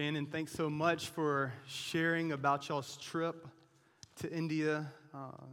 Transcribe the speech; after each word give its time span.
Shannon, 0.00 0.24
thanks 0.24 0.52
so 0.52 0.70
much 0.70 1.08
for 1.08 1.52
sharing 1.66 2.32
about 2.32 2.66
y'all's 2.66 2.96
trip 2.96 3.46
to 4.16 4.32
India. 4.32 4.90
Uh, 5.12 5.44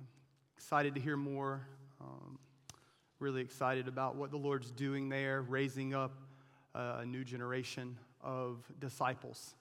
excited 0.56 0.96
to 0.96 1.02
hear 1.02 1.18
more. 1.18 1.68
Um, 2.00 2.40
really 3.20 3.42
excited 3.42 3.90
about 3.90 4.16
what 4.16 4.32
the 4.32 4.38
Lord's 4.38 4.72
doing 4.72 5.10
there, 5.10 5.42
raising 5.42 5.94
up 5.94 6.14
a 6.74 7.06
new 7.06 7.26
generation 7.26 7.98
of 8.22 8.64
disciples. 8.80 9.54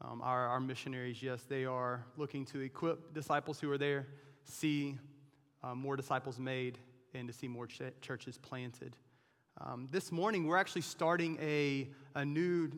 Um, 0.00 0.20
our, 0.20 0.48
our, 0.48 0.58
missionaries, 0.58 1.22
yes, 1.22 1.44
they 1.44 1.64
are 1.64 2.04
looking 2.16 2.44
to 2.46 2.58
equip 2.58 3.14
disciples 3.14 3.60
who 3.60 3.70
are 3.70 3.78
there, 3.78 4.08
see 4.42 4.98
uh, 5.62 5.76
more 5.76 5.94
disciples 5.94 6.40
made, 6.40 6.76
and 7.14 7.28
to 7.28 7.32
see 7.32 7.46
more 7.46 7.68
ch- 7.68 7.82
churches 8.00 8.36
planted. 8.36 8.96
Um, 9.60 9.88
this 9.92 10.10
morning, 10.10 10.48
we're 10.48 10.56
actually 10.56 10.82
starting 10.82 11.38
a, 11.40 11.88
a 12.16 12.24
new, 12.24 12.72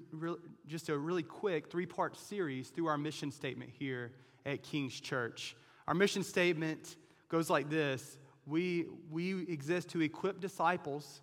just 0.66 0.90
a 0.90 0.98
really 0.98 1.22
quick 1.22 1.70
three 1.70 1.86
part 1.86 2.18
series 2.18 2.68
through 2.68 2.86
our 2.88 2.98
mission 2.98 3.32
statement 3.32 3.70
here 3.78 4.12
at 4.44 4.62
King's 4.62 5.00
Church. 5.00 5.56
Our 5.88 5.94
mission 5.94 6.22
statement 6.22 6.96
goes 7.30 7.48
like 7.48 7.70
this 7.70 8.18
We, 8.44 8.86
we 9.10 9.50
exist 9.50 9.88
to 9.90 10.02
equip 10.02 10.38
disciples 10.38 11.22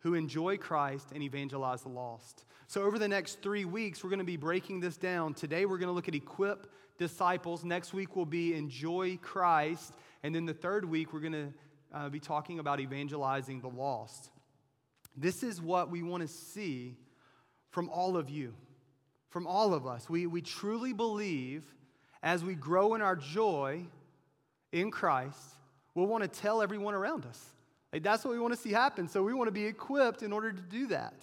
who 0.00 0.14
enjoy 0.14 0.56
Christ 0.56 1.10
and 1.14 1.22
evangelize 1.22 1.82
the 1.82 1.88
lost. 1.88 2.44
So, 2.66 2.82
over 2.82 2.98
the 2.98 3.06
next 3.06 3.40
three 3.40 3.64
weeks, 3.64 4.02
we're 4.02 4.10
going 4.10 4.18
to 4.18 4.24
be 4.24 4.36
breaking 4.36 4.80
this 4.80 4.96
down. 4.96 5.34
Today, 5.34 5.64
we're 5.64 5.78
going 5.78 5.90
to 5.90 5.94
look 5.94 6.08
at 6.08 6.16
equip 6.16 6.72
disciples. 6.98 7.64
Next 7.64 7.94
week 7.94 8.16
will 8.16 8.26
be 8.26 8.54
enjoy 8.54 9.16
Christ. 9.22 9.92
And 10.24 10.34
then 10.34 10.44
the 10.44 10.54
third 10.54 10.84
week, 10.84 11.12
we're 11.12 11.20
going 11.20 11.32
to 11.32 11.52
uh, 11.94 12.08
be 12.08 12.18
talking 12.18 12.58
about 12.58 12.80
evangelizing 12.80 13.60
the 13.60 13.68
lost. 13.68 14.30
This 15.16 15.42
is 15.42 15.60
what 15.60 15.90
we 15.90 16.02
want 16.02 16.22
to 16.22 16.28
see 16.28 16.96
from 17.70 17.88
all 17.90 18.16
of 18.16 18.30
you, 18.30 18.54
from 19.30 19.46
all 19.46 19.74
of 19.74 19.86
us. 19.86 20.08
We, 20.08 20.26
we 20.26 20.42
truly 20.42 20.92
believe 20.92 21.64
as 22.22 22.44
we 22.44 22.54
grow 22.54 22.94
in 22.94 23.02
our 23.02 23.16
joy 23.16 23.84
in 24.70 24.90
Christ, 24.90 25.38
we'll 25.94 26.06
want 26.06 26.22
to 26.22 26.28
tell 26.28 26.62
everyone 26.62 26.94
around 26.94 27.26
us. 27.26 27.40
Like 27.92 28.02
that's 28.02 28.24
what 28.24 28.32
we 28.32 28.40
want 28.40 28.54
to 28.54 28.60
see 28.60 28.72
happen. 28.72 29.08
So 29.08 29.22
we 29.22 29.34
want 29.34 29.48
to 29.48 29.52
be 29.52 29.66
equipped 29.66 30.22
in 30.22 30.32
order 30.32 30.52
to 30.52 30.62
do 30.62 30.86
that. 30.88 31.14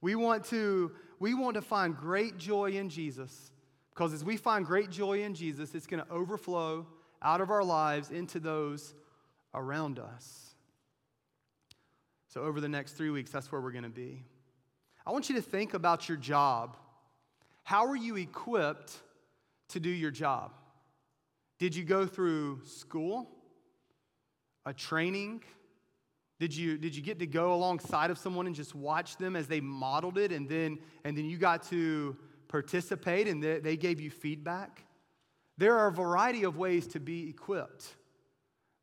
We 0.00 0.14
want 0.14 0.44
to, 0.46 0.92
we 1.18 1.34
want 1.34 1.54
to 1.54 1.62
find 1.62 1.96
great 1.96 2.38
joy 2.38 2.72
in 2.72 2.88
Jesus. 2.88 3.50
Because 3.92 4.12
as 4.12 4.22
we 4.22 4.36
find 4.36 4.64
great 4.64 4.90
joy 4.90 5.22
in 5.22 5.34
Jesus, 5.34 5.74
it's 5.74 5.88
going 5.88 6.04
to 6.04 6.10
overflow 6.10 6.86
out 7.20 7.40
of 7.40 7.50
our 7.50 7.64
lives 7.64 8.12
into 8.12 8.38
those 8.38 8.94
around 9.54 9.98
us. 9.98 10.47
So, 12.28 12.42
over 12.42 12.60
the 12.60 12.68
next 12.68 12.92
three 12.92 13.10
weeks, 13.10 13.30
that's 13.30 13.50
where 13.50 13.60
we're 13.60 13.72
going 13.72 13.84
to 13.84 13.90
be. 13.90 14.24
I 15.06 15.10
want 15.12 15.30
you 15.30 15.34
to 15.36 15.42
think 15.42 15.72
about 15.72 16.08
your 16.08 16.18
job. 16.18 16.76
How 17.64 17.86
are 17.86 17.96
you 17.96 18.16
equipped 18.16 18.92
to 19.70 19.80
do 19.80 19.88
your 19.88 20.10
job? 20.10 20.52
Did 21.58 21.74
you 21.74 21.84
go 21.84 22.06
through 22.06 22.60
school, 22.64 23.28
a 24.66 24.74
training? 24.74 25.42
Did 26.38 26.54
you, 26.54 26.78
did 26.78 26.94
you 26.94 27.02
get 27.02 27.18
to 27.18 27.26
go 27.26 27.54
alongside 27.54 28.10
of 28.10 28.18
someone 28.18 28.46
and 28.46 28.54
just 28.54 28.74
watch 28.74 29.16
them 29.16 29.34
as 29.34 29.48
they 29.48 29.60
modeled 29.60 30.18
it 30.18 30.30
and 30.30 30.48
then, 30.48 30.78
and 31.04 31.16
then 31.16 31.24
you 31.24 31.36
got 31.36 31.64
to 31.70 32.16
participate 32.46 33.26
and 33.26 33.42
they, 33.42 33.58
they 33.58 33.76
gave 33.76 34.00
you 34.00 34.10
feedback? 34.10 34.84
There 35.56 35.76
are 35.76 35.88
a 35.88 35.92
variety 35.92 36.44
of 36.44 36.56
ways 36.56 36.86
to 36.88 37.00
be 37.00 37.28
equipped. 37.28 37.96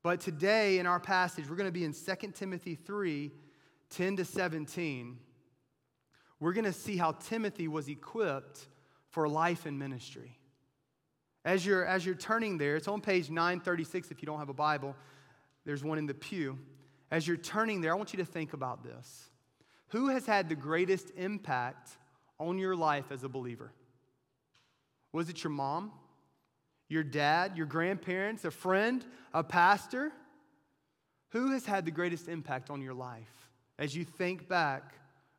But 0.06 0.22
today 0.22 0.78
in 0.78 0.86
our 0.86 1.00
passage, 1.00 1.50
we're 1.50 1.56
going 1.56 1.68
to 1.68 1.72
be 1.72 1.84
in 1.84 1.92
2 1.92 2.32
Timothy 2.36 2.76
3 2.76 3.32
10 3.90 4.18
to 4.18 4.24
17. 4.24 5.18
We're 6.40 6.54
going 6.54 6.66
to 6.66 6.74
see 6.74 6.96
how 6.96 7.14
Timothy 7.14 7.68
was 7.68 7.88
equipped 7.88 8.68
for 9.10 9.28
life 9.28 9.66
and 9.66 9.80
ministry. 9.80 10.38
As 11.44 11.66
you're, 11.66 11.84
as 11.84 12.06
you're 12.06 12.14
turning 12.14 12.60
there, 12.60 12.76
it's 12.76 12.88
on 12.88 13.02
page 13.02 13.32
936 13.32 14.12
if 14.12 14.22
you 14.22 14.28
don't 14.28 14.38
have 14.38 14.50
a 14.50 14.54
Bible. 14.54 14.96
There's 15.66 15.84
one 15.84 15.98
in 15.98 16.06
the 16.06 16.14
pew. 16.14 16.60
As 17.10 17.28
you're 17.28 17.36
turning 17.36 17.82
there, 17.82 17.92
I 17.92 17.96
want 17.96 18.14
you 18.14 18.18
to 18.18 18.26
think 18.26 18.54
about 18.54 18.84
this. 18.84 19.32
Who 19.88 20.10
has 20.10 20.28
had 20.28 20.50
the 20.50 20.56
greatest 20.56 21.14
impact 21.18 21.90
on 22.40 22.60
your 22.60 22.76
life 22.76 23.06
as 23.10 23.24
a 23.24 23.30
believer? 23.30 23.72
Was 25.12 25.30
it 25.30 25.44
your 25.44 25.52
mom? 25.52 25.94
Your 26.88 27.04
dad, 27.04 27.58
your 27.58 27.66
grandparents, 27.66 28.46
a 28.46 28.52
friend, 28.52 29.04
a 29.34 29.44
pastor? 29.44 30.12
Who 31.30 31.52
has 31.52 31.66
had 31.66 31.86
the 31.86 31.92
greatest 31.92 32.28
impact 32.28 32.70
on 32.70 32.82
your 32.82 32.94
life 32.94 33.50
as 33.78 33.96
you 33.96 34.06
think 34.06 34.48
back 34.48 34.94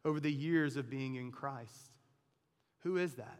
over 0.04 0.20
the 0.20 0.32
years 0.32 0.76
of 0.76 0.90
being 0.90 1.14
in 1.14 1.32
Christ? 1.32 1.90
Who 2.80 2.98
is 2.98 3.14
that? 3.14 3.38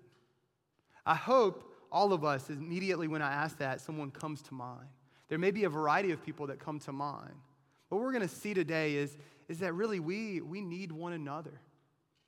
I 1.04 1.14
hope 1.14 1.72
all 1.92 2.12
of 2.12 2.24
us, 2.24 2.50
immediately 2.50 3.08
when 3.08 3.22
I 3.22 3.32
ask 3.32 3.58
that, 3.58 3.80
someone 3.80 4.10
comes 4.10 4.42
to 4.42 4.54
mind. 4.54 4.88
There 5.28 5.38
may 5.38 5.50
be 5.50 5.64
a 5.64 5.68
variety 5.68 6.12
of 6.12 6.24
people 6.24 6.46
that 6.48 6.58
come 6.58 6.78
to 6.80 6.92
mind. 6.92 7.34
What 7.88 8.00
we're 8.00 8.12
going 8.12 8.26
to 8.26 8.34
see 8.34 8.54
today 8.54 8.94
is, 8.94 9.16
is 9.48 9.60
that 9.60 9.74
really 9.74 10.00
we, 10.00 10.40
we 10.40 10.60
need 10.60 10.90
one 10.90 11.12
another. 11.12 11.60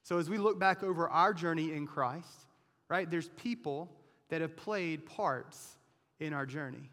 So 0.02 0.18
as 0.18 0.30
we 0.30 0.38
look 0.38 0.58
back 0.58 0.82
over 0.82 1.08
our 1.08 1.34
journey 1.34 1.72
in 1.72 1.86
Christ, 1.86 2.46
right, 2.88 3.10
there's 3.10 3.28
people 3.30 3.90
that 4.28 4.40
have 4.40 4.56
played 4.56 5.06
parts 5.06 5.76
in 6.20 6.32
our 6.32 6.46
journey. 6.46 6.90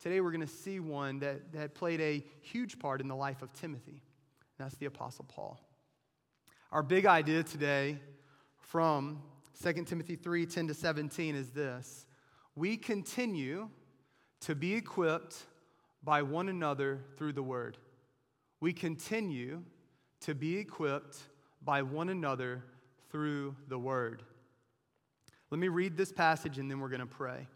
Today, 0.00 0.20
we're 0.20 0.32
going 0.32 0.40
to 0.40 0.46
see 0.46 0.80
one 0.80 1.20
that, 1.20 1.52
that 1.52 1.74
played 1.74 2.00
a 2.00 2.24
huge 2.40 2.78
part 2.78 3.00
in 3.00 3.08
the 3.08 3.16
life 3.16 3.42
of 3.42 3.52
Timothy. 3.52 4.02
That's 4.58 4.74
the 4.76 4.86
Apostle 4.86 5.24
Paul. 5.28 5.60
Our 6.72 6.82
big 6.82 7.06
idea 7.06 7.42
today 7.42 7.98
from 8.58 9.22
2 9.62 9.84
Timothy 9.84 10.16
3 10.16 10.46
10 10.46 10.68
to 10.68 10.74
17 10.74 11.34
is 11.34 11.50
this 11.50 12.06
We 12.56 12.76
continue 12.76 13.68
to 14.40 14.54
be 14.54 14.74
equipped 14.74 15.44
by 16.02 16.22
one 16.22 16.48
another 16.48 17.00
through 17.16 17.34
the 17.34 17.42
word. 17.42 17.76
We 18.60 18.72
continue 18.72 19.62
to 20.22 20.34
be 20.34 20.56
equipped 20.56 21.18
by 21.62 21.82
one 21.82 22.08
another 22.08 22.64
through 23.10 23.54
the 23.68 23.78
word. 23.78 24.22
Let 25.52 25.58
me 25.58 25.68
read 25.68 25.98
this 25.98 26.10
passage 26.10 26.56
and 26.56 26.70
then 26.70 26.80
we're 26.80 26.88
going 26.88 27.00
to 27.00 27.06
pray. 27.06 27.46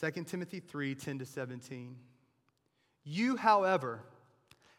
2 0.00 0.24
Timothy 0.24 0.58
3 0.58 0.96
10 0.96 1.20
to 1.20 1.24
17. 1.24 1.94
You, 3.04 3.36
however, 3.36 4.02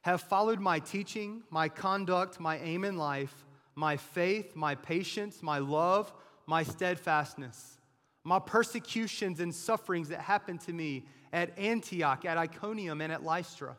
have 0.02 0.20
followed 0.20 0.60
my 0.60 0.80
teaching, 0.80 1.44
my 1.50 1.70
conduct, 1.70 2.42
my 2.42 2.58
aim 2.58 2.84
in 2.84 2.98
life, 2.98 3.46
my 3.76 3.96
faith, 3.96 4.58
my 4.58 4.76
patience, 4.76 5.42
my 5.42 5.60
love, 5.60 6.14
my 6.48 6.64
steadfastness, 6.64 7.78
my 8.26 8.40
persecutions 8.40 9.40
and 9.40 9.56
sufferings 9.56 10.10
that 10.10 10.20
happened 10.20 10.60
to 10.60 10.74
me 10.74 11.06
at 11.32 11.58
Antioch, 11.58 12.26
at 12.26 12.38
Iconium, 12.38 13.00
and 13.00 13.14
at 13.14 13.24
Lystra, 13.24 13.78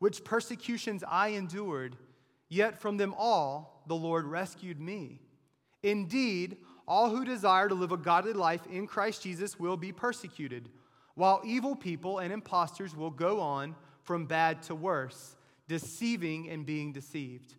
which 0.00 0.24
persecutions 0.24 1.04
I 1.06 1.28
endured, 1.28 1.94
yet 2.48 2.80
from 2.80 2.96
them 2.96 3.14
all 3.16 3.84
the 3.86 3.94
Lord 3.94 4.26
rescued 4.26 4.80
me. 4.80 5.20
Indeed, 5.84 6.56
all 6.86 7.10
who 7.10 7.24
desire 7.24 7.68
to 7.68 7.74
live 7.74 7.92
a 7.92 7.96
godly 7.96 8.32
life 8.32 8.66
in 8.70 8.86
Christ 8.86 9.22
Jesus 9.22 9.58
will 9.58 9.76
be 9.76 9.92
persecuted, 9.92 10.68
while 11.14 11.40
evil 11.44 11.74
people 11.74 12.18
and 12.18 12.32
impostors 12.32 12.94
will 12.94 13.10
go 13.10 13.40
on 13.40 13.74
from 14.02 14.26
bad 14.26 14.62
to 14.64 14.74
worse, 14.74 15.36
deceiving 15.68 16.50
and 16.50 16.66
being 16.66 16.92
deceived. 16.92 17.54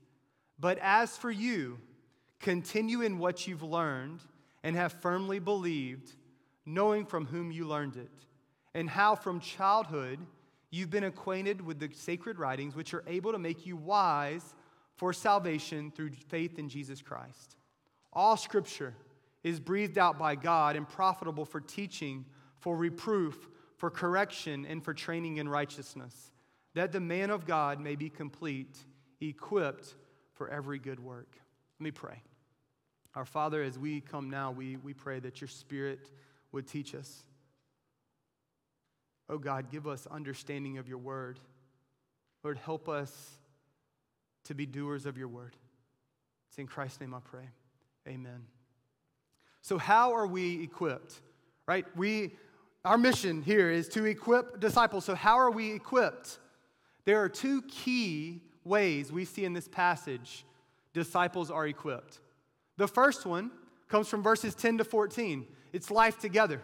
But 0.59 0.77
as 0.79 1.17
for 1.17 1.31
you, 1.31 1.79
continue 2.39 3.01
in 3.01 3.17
what 3.17 3.47
you've 3.47 3.63
learned 3.63 4.19
and 4.63 4.75
have 4.75 4.93
firmly 4.93 5.39
believed, 5.39 6.11
knowing 6.65 7.05
from 7.05 7.25
whom 7.25 7.51
you 7.51 7.65
learned 7.65 7.97
it, 7.97 8.11
and 8.73 8.89
how 8.89 9.15
from 9.15 9.39
childhood 9.39 10.19
you've 10.69 10.89
been 10.89 11.03
acquainted 11.03 11.61
with 11.61 11.79
the 11.79 11.89
sacred 11.93 12.37
writings, 12.37 12.75
which 12.75 12.93
are 12.93 13.03
able 13.07 13.31
to 13.31 13.39
make 13.39 13.65
you 13.65 13.75
wise 13.75 14.53
for 14.97 15.13
salvation 15.13 15.91
through 15.91 16.11
faith 16.29 16.59
in 16.59 16.69
Jesus 16.69 17.01
Christ. 17.01 17.55
All 18.13 18.37
scripture 18.37 18.93
is 19.45 19.59
breathed 19.59 19.99
out 19.99 20.17
by 20.17 20.33
God 20.33 20.75
and 20.75 20.89
profitable 20.89 21.45
for 21.45 21.61
teaching, 21.61 22.25
for 22.57 22.75
reproof, 22.75 23.47
for 23.77 23.91
correction, 23.91 24.65
and 24.65 24.83
for 24.83 24.91
training 24.91 25.37
in 25.37 25.47
righteousness, 25.47 26.31
that 26.73 26.91
the 26.91 26.99
man 26.99 27.29
of 27.29 27.45
God 27.45 27.79
may 27.79 27.95
be 27.95 28.09
complete, 28.09 28.75
equipped 29.21 29.93
for 30.33 30.49
every 30.49 30.79
good 30.79 30.99
work. 30.99 31.37
Let 31.79 31.83
me 31.83 31.91
pray. 31.91 32.23
Our 33.13 33.23
Father, 33.23 33.61
as 33.61 33.77
we 33.77 34.01
come 34.01 34.31
now, 34.31 34.49
we, 34.49 34.77
we 34.77 34.95
pray 34.95 35.19
that 35.19 35.41
your 35.41 35.47
Spirit 35.47 36.09
would 36.51 36.65
teach 36.67 36.95
us. 36.95 37.23
Oh 39.29 39.37
God, 39.37 39.69
give 39.69 39.85
us 39.85 40.07
understanding 40.09 40.79
of 40.79 40.87
your 40.87 40.97
word. 40.97 41.39
Lord, 42.43 42.57
help 42.57 42.89
us 42.89 43.11
to 44.45 44.55
be 44.55 44.65
doers 44.65 45.05
of 45.05 45.19
your 45.19 45.27
word. 45.27 45.55
It's 46.49 46.57
in 46.57 46.65
Christ's 46.65 46.99
name 46.99 47.13
I 47.13 47.19
pray. 47.19 47.47
Amen. 48.07 48.54
So, 49.65 49.79
how 49.79 50.13
are 50.13 50.27
we 50.27 50.61
equipped? 50.61 51.21
Right? 51.65 51.87
We, 51.97 52.35
our 52.85 52.99
mission 52.99 53.41
here 53.41 53.71
is 53.71 53.89
to 53.89 54.05
equip 54.05 54.59
disciples. 54.59 55.05
So, 55.05 55.15
how 55.15 55.39
are 55.39 55.49
we 55.49 55.71
equipped? 55.73 56.37
There 57.05 57.23
are 57.23 57.29
two 57.29 57.63
key 57.63 58.43
ways 58.63 59.11
we 59.11 59.25
see 59.25 59.43
in 59.43 59.53
this 59.53 59.67
passage 59.67 60.45
disciples 60.93 61.49
are 61.49 61.65
equipped. 61.65 62.19
The 62.77 62.87
first 62.87 63.25
one, 63.25 63.49
comes 63.87 64.07
from 64.07 64.21
verses 64.21 64.53
10 64.53 64.77
to 64.77 64.83
14. 64.83 65.47
It's 65.73 65.89
life 65.89 66.19
together. 66.19 66.61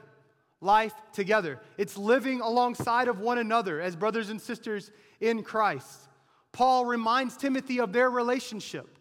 Life 0.59 0.93
together. 1.11 1.59
It's 1.79 1.97
living 1.97 2.39
alongside 2.39 3.07
of 3.07 3.19
one 3.19 3.39
another 3.39 3.81
as 3.81 3.95
brothers 3.95 4.29
and 4.29 4.39
sisters 4.39 4.91
in 5.19 5.41
Christ. 5.41 6.07
Paul 6.51 6.85
reminds 6.85 7.35
Timothy 7.35 7.79
of 7.79 7.93
their 7.93 8.11
relationship. 8.11 8.99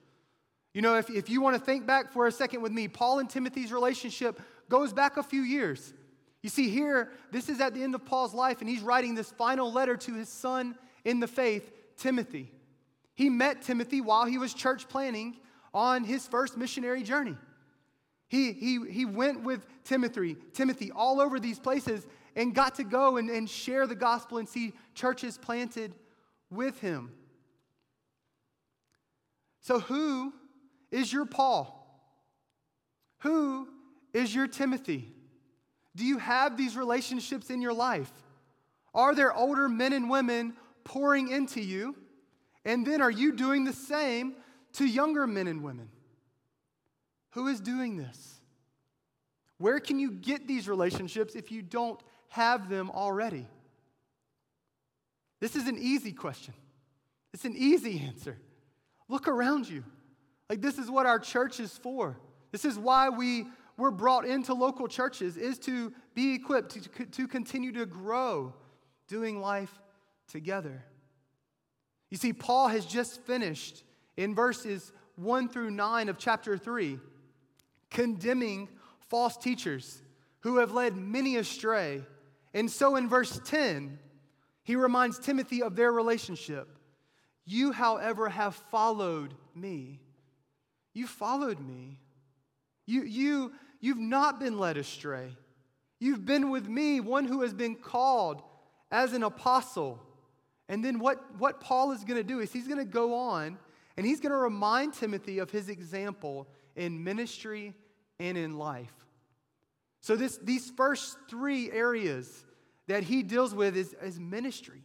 You 0.72 0.82
know, 0.82 0.96
if, 0.96 1.10
if 1.10 1.28
you 1.28 1.40
want 1.40 1.56
to 1.56 1.62
think 1.62 1.86
back 1.86 2.12
for 2.12 2.26
a 2.26 2.32
second 2.32 2.62
with 2.62 2.72
me, 2.72 2.86
Paul 2.86 3.18
and 3.18 3.28
Timothy's 3.28 3.72
relationship 3.72 4.40
goes 4.68 4.92
back 4.92 5.16
a 5.16 5.22
few 5.22 5.42
years. 5.42 5.92
You 6.42 6.48
see, 6.48 6.70
here, 6.70 7.10
this 7.32 7.48
is 7.48 7.60
at 7.60 7.74
the 7.74 7.82
end 7.82 7.94
of 7.94 8.04
Paul's 8.04 8.32
life, 8.32 8.60
and 8.60 8.70
he's 8.70 8.82
writing 8.82 9.14
this 9.14 9.30
final 9.32 9.72
letter 9.72 9.96
to 9.96 10.14
his 10.14 10.28
son 10.28 10.76
in 11.04 11.20
the 11.20 11.26
faith, 11.26 11.70
Timothy. 11.96 12.50
He 13.14 13.28
met 13.28 13.62
Timothy 13.62 14.00
while 14.00 14.24
he 14.24 14.38
was 14.38 14.54
church 14.54 14.88
planning 14.88 15.36
on 15.74 16.04
his 16.04 16.26
first 16.26 16.56
missionary 16.56 17.02
journey. 17.02 17.36
He, 18.28 18.52
he, 18.52 18.78
he 18.88 19.04
went 19.04 19.42
with 19.42 19.66
Timothy, 19.84 20.36
Timothy 20.54 20.92
all 20.92 21.20
over 21.20 21.40
these 21.40 21.58
places 21.58 22.06
and 22.36 22.54
got 22.54 22.76
to 22.76 22.84
go 22.84 23.16
and, 23.16 23.28
and 23.28 23.50
share 23.50 23.86
the 23.88 23.96
gospel 23.96 24.38
and 24.38 24.48
see 24.48 24.72
churches 24.94 25.36
planted 25.36 25.94
with 26.48 26.80
him. 26.80 27.10
So, 29.60 29.80
who 29.80 30.32
is 30.90 31.12
your 31.12 31.24
Paul? 31.24 31.76
Who 33.20 33.68
is 34.12 34.34
your 34.34 34.46
Timothy? 34.46 35.12
Do 35.96 36.04
you 36.04 36.18
have 36.18 36.56
these 36.56 36.76
relationships 36.76 37.50
in 37.50 37.60
your 37.60 37.72
life? 37.72 38.10
Are 38.94 39.14
there 39.14 39.34
older 39.34 39.68
men 39.68 39.92
and 39.92 40.10
women 40.10 40.54
pouring 40.84 41.30
into 41.30 41.60
you? 41.60 41.96
And 42.64 42.86
then 42.86 43.00
are 43.00 43.10
you 43.10 43.32
doing 43.32 43.64
the 43.64 43.72
same 43.72 44.34
to 44.74 44.84
younger 44.84 45.26
men 45.26 45.46
and 45.46 45.62
women? 45.62 45.88
Who 47.30 47.46
is 47.46 47.60
doing 47.60 47.96
this? 47.96 48.40
Where 49.58 49.78
can 49.78 49.98
you 49.98 50.10
get 50.10 50.48
these 50.48 50.68
relationships 50.68 51.34
if 51.34 51.52
you 51.52 51.62
don't 51.62 52.00
have 52.28 52.68
them 52.68 52.90
already? 52.90 53.46
This 55.40 55.56
is 55.56 55.66
an 55.68 55.78
easy 55.78 56.12
question. 56.12 56.54
It's 57.32 57.44
an 57.44 57.54
easy 57.56 58.00
answer. 58.00 58.36
Look 59.08 59.28
around 59.28 59.68
you. 59.68 59.84
Like, 60.50 60.60
this 60.60 60.78
is 60.78 60.90
what 60.90 61.06
our 61.06 61.20
church 61.20 61.60
is 61.60 61.78
for. 61.78 62.18
This 62.50 62.64
is 62.64 62.76
why 62.76 63.08
we 63.08 63.46
were 63.76 63.92
brought 63.92 64.24
into 64.24 64.52
local 64.52 64.88
churches, 64.88 65.36
is 65.36 65.60
to 65.60 65.92
be 66.12 66.34
equipped 66.34 66.72
to, 66.72 67.06
to 67.06 67.28
continue 67.28 67.70
to 67.72 67.86
grow 67.86 68.52
doing 69.06 69.40
life 69.40 69.72
together. 70.26 70.84
You 72.10 72.16
see, 72.16 72.32
Paul 72.32 72.66
has 72.66 72.84
just 72.84 73.22
finished 73.22 73.84
in 74.16 74.34
verses 74.34 74.92
1 75.14 75.48
through 75.48 75.70
9 75.70 76.08
of 76.08 76.18
chapter 76.18 76.58
3 76.58 76.98
condemning 77.90 78.68
false 79.08 79.36
teachers 79.36 80.02
who 80.40 80.58
have 80.58 80.72
led 80.72 80.96
many 80.96 81.36
astray. 81.36 82.02
And 82.54 82.68
so 82.68 82.96
in 82.96 83.08
verse 83.08 83.40
10, 83.44 83.98
he 84.64 84.74
reminds 84.74 85.18
Timothy 85.18 85.62
of 85.62 85.76
their 85.76 85.92
relationship. 85.92 86.76
You, 87.44 87.70
however, 87.72 88.28
have 88.28 88.54
followed 88.54 89.34
me 89.54 90.00
you 90.94 91.06
followed 91.06 91.60
me. 91.60 91.98
You, 92.86 93.02
you, 93.02 93.52
you've 93.80 93.98
not 93.98 94.40
been 94.40 94.58
led 94.58 94.76
astray. 94.76 95.36
You've 95.98 96.24
been 96.24 96.50
with 96.50 96.68
me, 96.68 97.00
one 97.00 97.24
who 97.24 97.42
has 97.42 97.52
been 97.52 97.76
called 97.76 98.42
as 98.90 99.12
an 99.12 99.22
apostle. 99.22 100.02
And 100.68 100.84
then 100.84 100.98
what, 100.98 101.38
what 101.38 101.60
Paul 101.60 101.92
is 101.92 102.04
going 102.04 102.16
to 102.16 102.24
do 102.24 102.40
is 102.40 102.52
he's 102.52 102.66
going 102.66 102.78
to 102.78 102.84
go 102.84 103.14
on 103.14 103.58
and 103.96 104.06
he's 104.06 104.20
going 104.20 104.32
to 104.32 104.38
remind 104.38 104.94
Timothy 104.94 105.38
of 105.38 105.50
his 105.50 105.68
example 105.68 106.48
in 106.74 107.04
ministry 107.04 107.74
and 108.18 108.38
in 108.38 108.56
life. 108.56 108.94
So, 110.00 110.16
this, 110.16 110.38
these 110.38 110.70
first 110.70 111.18
three 111.28 111.70
areas 111.70 112.46
that 112.88 113.02
he 113.02 113.22
deals 113.22 113.54
with 113.54 113.76
is, 113.76 113.94
is 114.02 114.18
ministry. 114.18 114.82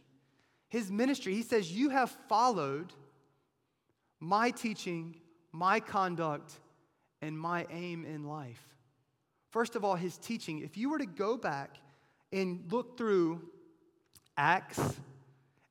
His 0.68 0.90
ministry, 0.90 1.34
he 1.34 1.42
says, 1.42 1.72
You 1.72 1.88
have 1.88 2.10
followed 2.28 2.92
my 4.20 4.50
teaching 4.50 5.16
my 5.56 5.80
conduct, 5.80 6.52
and 7.22 7.38
my 7.38 7.66
aim 7.70 8.04
in 8.04 8.24
life. 8.24 8.62
First 9.50 9.74
of 9.74 9.84
all, 9.84 9.96
his 9.96 10.18
teaching. 10.18 10.60
If 10.60 10.76
you 10.76 10.90
were 10.90 10.98
to 10.98 11.06
go 11.06 11.36
back 11.36 11.78
and 12.32 12.70
look 12.70 12.98
through 12.98 13.40
Acts 14.36 14.80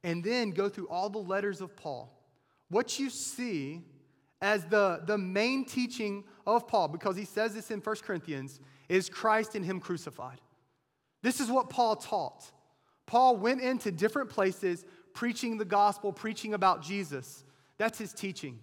and 0.03 0.23
then 0.23 0.51
go 0.51 0.69
through 0.69 0.87
all 0.87 1.09
the 1.09 1.19
letters 1.19 1.61
of 1.61 1.75
Paul, 1.75 2.11
what 2.69 2.97
you 2.99 3.09
see 3.11 3.83
as 4.41 4.65
the, 4.65 5.01
the 5.05 5.17
main 5.17 5.65
teaching 5.65 6.23
of 6.47 6.67
Paul, 6.67 6.87
because 6.87 7.15
he 7.15 7.25
says 7.25 7.53
this 7.53 7.69
in 7.69 7.79
1 7.79 7.95
Corinthians, 7.97 8.59
is 8.89 9.07
Christ 9.07 9.55
and 9.55 9.63
Him 9.63 9.79
crucified. 9.79 10.41
This 11.21 11.39
is 11.39 11.49
what 11.49 11.69
Paul 11.69 11.95
taught. 11.95 12.51
Paul 13.05 13.37
went 13.37 13.61
into 13.61 13.91
different 13.91 14.29
places 14.29 14.83
preaching 15.13 15.57
the 15.57 15.65
gospel, 15.65 16.11
preaching 16.11 16.53
about 16.53 16.81
Jesus. 16.81 17.43
That's 17.77 17.97
his 17.97 18.13
teaching. 18.13 18.59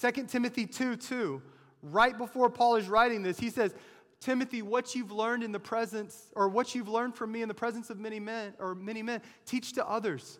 2 0.00 0.24
Timothy 0.26 0.66
2 0.66 0.96
2, 0.96 1.42
right 1.82 2.16
before 2.16 2.50
Paul 2.50 2.76
is 2.76 2.88
writing 2.88 3.22
this, 3.22 3.38
he 3.38 3.50
says, 3.50 3.74
Timothy, 4.20 4.62
what 4.62 4.94
you've 4.94 5.10
learned 5.10 5.42
in 5.42 5.50
the 5.50 5.60
presence, 5.60 6.30
or 6.36 6.48
what 6.48 6.74
you've 6.74 6.88
learned 6.88 7.16
from 7.16 7.32
me 7.32 7.42
in 7.42 7.48
the 7.48 7.54
presence 7.54 7.90
of 7.90 7.98
many 7.98 8.20
men, 8.20 8.54
or 8.60 8.74
many 8.74 9.02
men, 9.02 9.20
teach 9.44 9.72
to 9.72 9.88
others. 9.88 10.38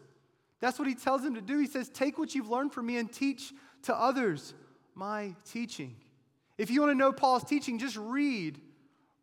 That's 0.61 0.79
what 0.79 0.87
he 0.87 0.95
tells 0.95 1.25
him 1.25 1.35
to 1.35 1.41
do. 1.41 1.59
He 1.59 1.67
says, 1.67 1.89
Take 1.89 2.17
what 2.17 2.35
you've 2.35 2.49
learned 2.49 2.73
from 2.73 2.87
me 2.87 2.97
and 2.97 3.13
teach 3.13 3.53
to 3.83 3.95
others 3.95 4.55
my 4.95 5.35
teaching. 5.45 5.97
If 6.57 6.71
you 6.71 6.81
want 6.81 6.93
to 6.93 6.99
know 6.99 7.13
Paul's 7.13 7.43
teaching, 7.43 7.81
just 7.81 7.97
read 7.97 8.61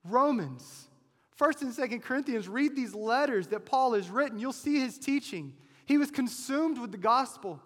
Romans. 0.03 0.89
First 1.37 1.61
and 1.61 1.73
Second 1.73 2.03
Corinthians, 2.03 2.49
read 2.49 2.75
these 2.75 2.93
letters 2.93 3.47
that 3.47 3.65
Paul 3.65 3.93
has 3.93 4.09
written. 4.09 4.39
You'll 4.39 4.51
see 4.51 4.81
his 4.81 4.97
teaching. 4.97 5.53
He 5.85 5.97
was 5.97 6.11
consumed 6.11 6.77
with 6.77 6.91
the 6.91 6.97
gospel. 6.97 7.61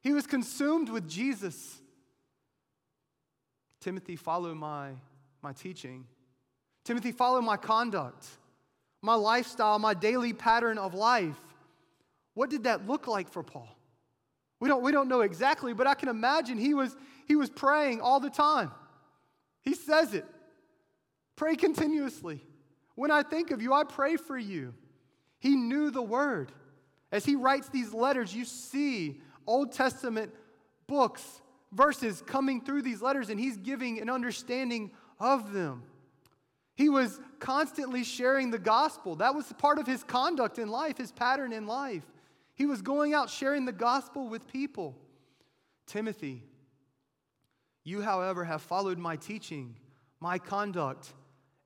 He 0.00 0.12
was 0.12 0.24
consumed 0.24 0.88
with 0.88 1.08
Jesus. 1.08 1.81
Timothy, 3.82 4.16
follow 4.16 4.54
my, 4.54 4.92
my 5.42 5.52
teaching. 5.52 6.06
Timothy, 6.84 7.12
follow 7.12 7.40
my 7.40 7.56
conduct, 7.56 8.26
my 9.02 9.14
lifestyle, 9.14 9.78
my 9.78 9.92
daily 9.92 10.32
pattern 10.32 10.78
of 10.78 10.94
life. 10.94 11.38
What 12.34 12.48
did 12.48 12.64
that 12.64 12.86
look 12.86 13.06
like 13.06 13.28
for 13.28 13.42
Paul? 13.42 13.68
We 14.60 14.68
don't, 14.68 14.82
we 14.82 14.92
don't 14.92 15.08
know 15.08 15.22
exactly, 15.22 15.74
but 15.74 15.88
I 15.88 15.94
can 15.94 16.08
imagine 16.08 16.56
he 16.56 16.74
was, 16.74 16.96
he 17.26 17.34
was 17.34 17.50
praying 17.50 18.00
all 18.00 18.20
the 18.20 18.30
time. 18.30 18.70
He 19.62 19.74
says 19.74 20.14
it 20.14 20.24
pray 21.34 21.56
continuously. 21.56 22.40
When 22.94 23.10
I 23.10 23.24
think 23.24 23.50
of 23.50 23.60
you, 23.60 23.72
I 23.72 23.82
pray 23.82 24.16
for 24.16 24.38
you. 24.38 24.74
He 25.40 25.56
knew 25.56 25.90
the 25.90 26.02
word. 26.02 26.52
As 27.10 27.24
he 27.24 27.34
writes 27.34 27.68
these 27.68 27.92
letters, 27.92 28.32
you 28.32 28.44
see 28.44 29.20
Old 29.44 29.72
Testament 29.72 30.32
books 30.86 31.40
verses 31.72 32.22
coming 32.26 32.60
through 32.60 32.82
these 32.82 33.02
letters, 33.02 33.30
and 33.30 33.40
he's 33.40 33.56
giving 33.56 34.00
an 34.00 34.10
understanding 34.10 34.90
of 35.18 35.52
them. 35.52 35.82
He 36.74 36.88
was 36.88 37.20
constantly 37.38 38.04
sharing 38.04 38.50
the 38.50 38.58
gospel. 38.58 39.16
That 39.16 39.34
was 39.34 39.52
part 39.58 39.78
of 39.78 39.86
his 39.86 40.04
conduct 40.04 40.58
in 40.58 40.68
life, 40.68 40.96
his 40.96 41.12
pattern 41.12 41.52
in 41.52 41.66
life. 41.66 42.04
He 42.54 42.66
was 42.66 42.82
going 42.82 43.14
out 43.14 43.30
sharing 43.30 43.64
the 43.64 43.72
gospel 43.72 44.28
with 44.28 44.46
people. 44.46 44.96
Timothy, 45.86 46.42
you, 47.84 48.00
however, 48.02 48.44
have 48.44 48.62
followed 48.62 48.98
my 48.98 49.16
teaching, 49.16 49.76
my 50.20 50.38
conduct, 50.38 51.12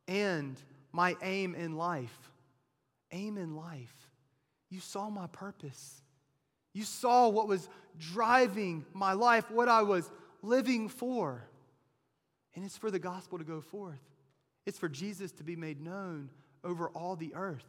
and 0.09 0.61
my 0.93 1.17
aim 1.23 1.55
in 1.55 1.77
life. 1.77 2.33
Aim 3.13 3.37
in 3.39 3.55
life. 3.55 3.95
You 4.71 4.81
saw 4.81 5.11
my 5.11 5.27
purpose. 5.29 6.03
You 6.77 6.85
saw 6.85 7.31
what 7.31 7.49
was 7.49 7.71
driving 7.99 8.85
my 8.93 9.15
life, 9.15 9.51
what 9.51 9.67
I 9.67 9.81
was 9.81 10.11
living 10.43 10.91
for. 10.91 11.43
And 12.55 12.67
it's 12.67 12.77
for 12.77 12.91
the 12.91 12.99
gospel 12.99 13.39
to 13.39 13.45
go 13.45 13.63
forth, 13.63 14.03
it's 14.67 14.79
for 14.79 14.91
Jesus 14.91 15.33
to 15.33 15.43
be 15.43 15.57
made 15.57 15.81
known 15.81 16.29
over 16.63 16.89
all 16.89 17.17
the 17.17 17.35
earth. 17.35 17.65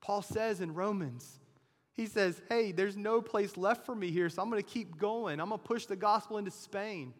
Paul 0.00 0.22
says 0.22 0.62
in 0.62 0.72
Romans, 0.72 1.40
he 1.92 2.06
says, 2.06 2.40
Hey, 2.48 2.72
there's 2.72 2.96
no 2.96 3.20
place 3.20 3.58
left 3.58 3.84
for 3.84 3.94
me 3.94 4.10
here, 4.10 4.30
so 4.30 4.40
I'm 4.40 4.48
going 4.48 4.62
to 4.62 4.66
keep 4.66 4.96
going. 4.96 5.40
I'm 5.40 5.50
going 5.50 5.60
to 5.60 5.68
push 5.68 5.84
the 5.84 5.96
gospel 5.96 6.38
into 6.38 6.50
Spain. 6.50 7.12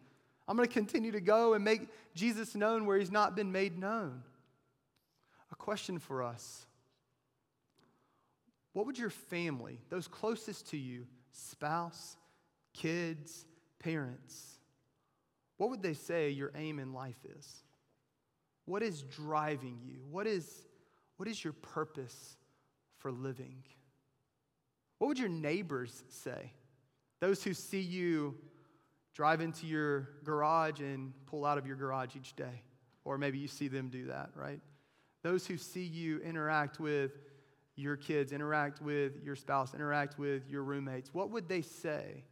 I'm 0.47 0.57
going 0.57 0.67
to 0.67 0.73
continue 0.73 1.11
to 1.11 1.21
go 1.21 1.53
and 1.53 1.63
make 1.63 1.89
Jesus 2.15 2.55
known 2.55 2.87
where 2.87 2.97
he's 2.97 3.11
not 3.11 3.35
been 3.35 3.51
made 3.51 3.77
known. 3.77 4.23
A 5.51 5.55
question 5.55 5.99
for 5.99 6.23
us 6.23 6.65
What 8.73 8.87
would 8.87 8.97
your 8.97 9.11
family, 9.11 9.79
those 9.91 10.07
closest 10.07 10.71
to 10.71 10.77
you, 10.77 11.05
spouse, 11.31 12.17
kids, 12.73 13.45
parents, 13.79 14.59
what 15.57 15.69
would 15.69 15.81
they 15.81 15.93
say 15.93 16.29
your 16.29 16.51
aim 16.55 16.79
in 16.79 16.93
life 16.93 17.17
is? 17.37 17.63
What 18.65 18.83
is 18.83 19.01
driving 19.03 19.79
you? 19.83 19.99
What 20.09 20.27
is, 20.27 20.67
what 21.17 21.27
is 21.27 21.43
your 21.43 21.53
purpose 21.53 22.37
for 22.97 23.11
living? 23.11 23.63
What 24.99 25.07
would 25.07 25.19
your 25.19 25.29
neighbors 25.29 26.03
say? 26.09 26.53
Those 27.19 27.43
who 27.43 27.53
see 27.53 27.81
you 27.81 28.35
drive 29.13 29.41
into 29.41 29.65
your 29.65 30.09
garage 30.23 30.79
and 30.79 31.13
pull 31.25 31.45
out 31.45 31.57
of 31.57 31.67
your 31.67 31.75
garage 31.75 32.15
each 32.15 32.35
day. 32.35 32.63
or 33.05 33.17
maybe 33.17 33.37
you 33.37 33.47
see 33.47 33.67
them 33.67 33.89
do 33.89 34.05
that, 34.05 34.29
right? 34.35 34.59
Those 35.23 35.47
who 35.47 35.57
see 35.57 35.83
you 35.83 36.19
interact 36.19 36.79
with 36.79 37.11
your 37.79 37.95
kids, 37.95 38.31
interact 38.31 38.81
with 38.81 39.23
your 39.23 39.35
spouse, 39.35 39.73
interact 39.73 40.19
with 40.19 40.49
your 40.49 40.63
roommates, 40.63 41.13
what 41.13 41.29
would 41.31 41.47
they 41.47 41.61
say? 41.61 42.23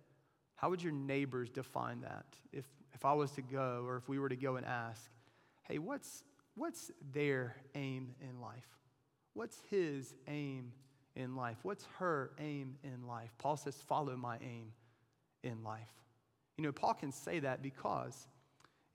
How 0.56 0.70
would 0.70 0.84
your 0.84 0.92
neighbors 0.92 1.50
define 1.50 2.02
that 2.02 2.26
if, 2.52 2.66
if 2.94 3.06
I 3.06 3.14
was 3.14 3.32
to 3.32 3.42
go 3.42 3.84
or 3.88 3.98
if 3.98 4.10
we 4.10 4.20
were 4.20 4.30
to 4.30 4.36
go 4.36 4.58
and 4.58 4.66
ask, 4.66 5.10
hey, 5.64 5.78
what's, 5.78 6.24
what's 6.56 6.92
their 7.14 7.56
aim 7.76 8.16
in 8.22 8.42
life? 8.42 8.68
What's 9.34 9.62
his 9.70 10.14
aim 10.28 10.74
in 11.16 11.36
life? 11.36 11.58
What's 11.64 11.86
her 12.00 12.32
aim 12.40 12.76
in 12.84 13.08
life? 13.08 13.32
Paul 13.38 13.56
says, 13.56 13.76
follow 13.88 14.18
my 14.18 14.38
aim 14.42 14.74
in 15.44 15.64
life. 15.64 15.94
You 16.58 16.64
know, 16.64 16.72
Paul 16.72 16.96
can 16.96 17.12
say 17.12 17.40
that 17.40 17.62
because 17.62 18.28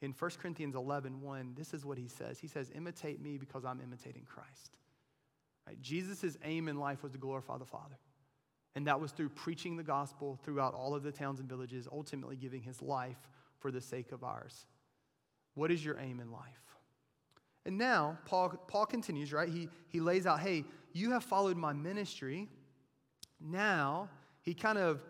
in 0.01 0.13
1 0.19 0.31
Corinthians 0.41 0.75
11, 0.75 1.21
1, 1.21 1.55
this 1.57 1.73
is 1.73 1.85
what 1.85 1.97
he 1.97 2.09
says. 2.09 2.41
He 2.41 2.49
says, 2.49 2.71
imitate 2.75 3.23
me 3.23 3.39
because 3.39 3.65
I'm 3.65 3.81
imitating 3.81 4.25
Christ. 4.25 4.77
Right? 5.66 5.81
Jesus' 5.81 6.37
aim 6.45 6.69
in 6.69 6.78
life 6.78 7.02
was 7.02 7.12
to 7.12 7.19
glorify 7.19 7.59
the 7.59 7.64
Father. 7.64 7.99
And 8.75 8.87
that 8.87 9.00
was 9.00 9.12
through 9.12 9.28
preaching 9.31 9.76
the 9.76 9.83
gospel 9.83 10.38
throughout 10.42 10.75
all 10.75 10.95
of 10.95 11.02
the 11.02 11.12
towns 11.12 11.40
and 11.40 11.49
villages, 11.49 11.87
ultimately 11.92 12.37
giving 12.37 12.62
his 12.62 12.81
life 12.81 13.28
for 13.59 13.71
the 13.71 13.81
sake 13.81 14.12
of 14.12 14.25
ours. 14.25 14.66
What 15.54 15.71
is 15.71 15.85
your 15.85 15.99
aim 15.99 16.21
in 16.21 16.33
life? 16.33 16.42
And 17.64 17.78
now, 17.78 18.19
Paul, 18.25 18.49
Paul 18.66 18.87
continues, 18.87 19.33
right? 19.33 19.49
He, 19.49 19.69
he 19.88 20.00
lays 20.00 20.26
out, 20.26 20.40
hey, 20.40 20.64
you 20.92 21.12
have 21.12 21.23
followed 21.23 21.57
my 21.57 21.73
ministry. 21.73 22.49
Now, 23.40 24.09
he 24.40 24.54
kind 24.54 24.78
of 24.78 25.00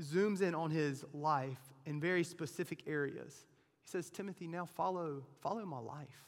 zooms 0.00 0.42
in 0.42 0.54
on 0.54 0.70
his 0.70 1.04
life 1.12 1.58
in 1.86 2.00
very 2.00 2.22
specific 2.22 2.82
areas. 2.86 3.46
He 3.82 3.90
says, 3.90 4.10
Timothy, 4.10 4.46
now 4.46 4.66
follow, 4.66 5.24
follow 5.40 5.64
my 5.64 5.80
life. 5.80 6.24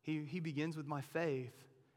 He, 0.00 0.24
he 0.24 0.40
begins 0.40 0.76
with 0.76 0.86
my 0.86 1.02
faith. 1.02 1.52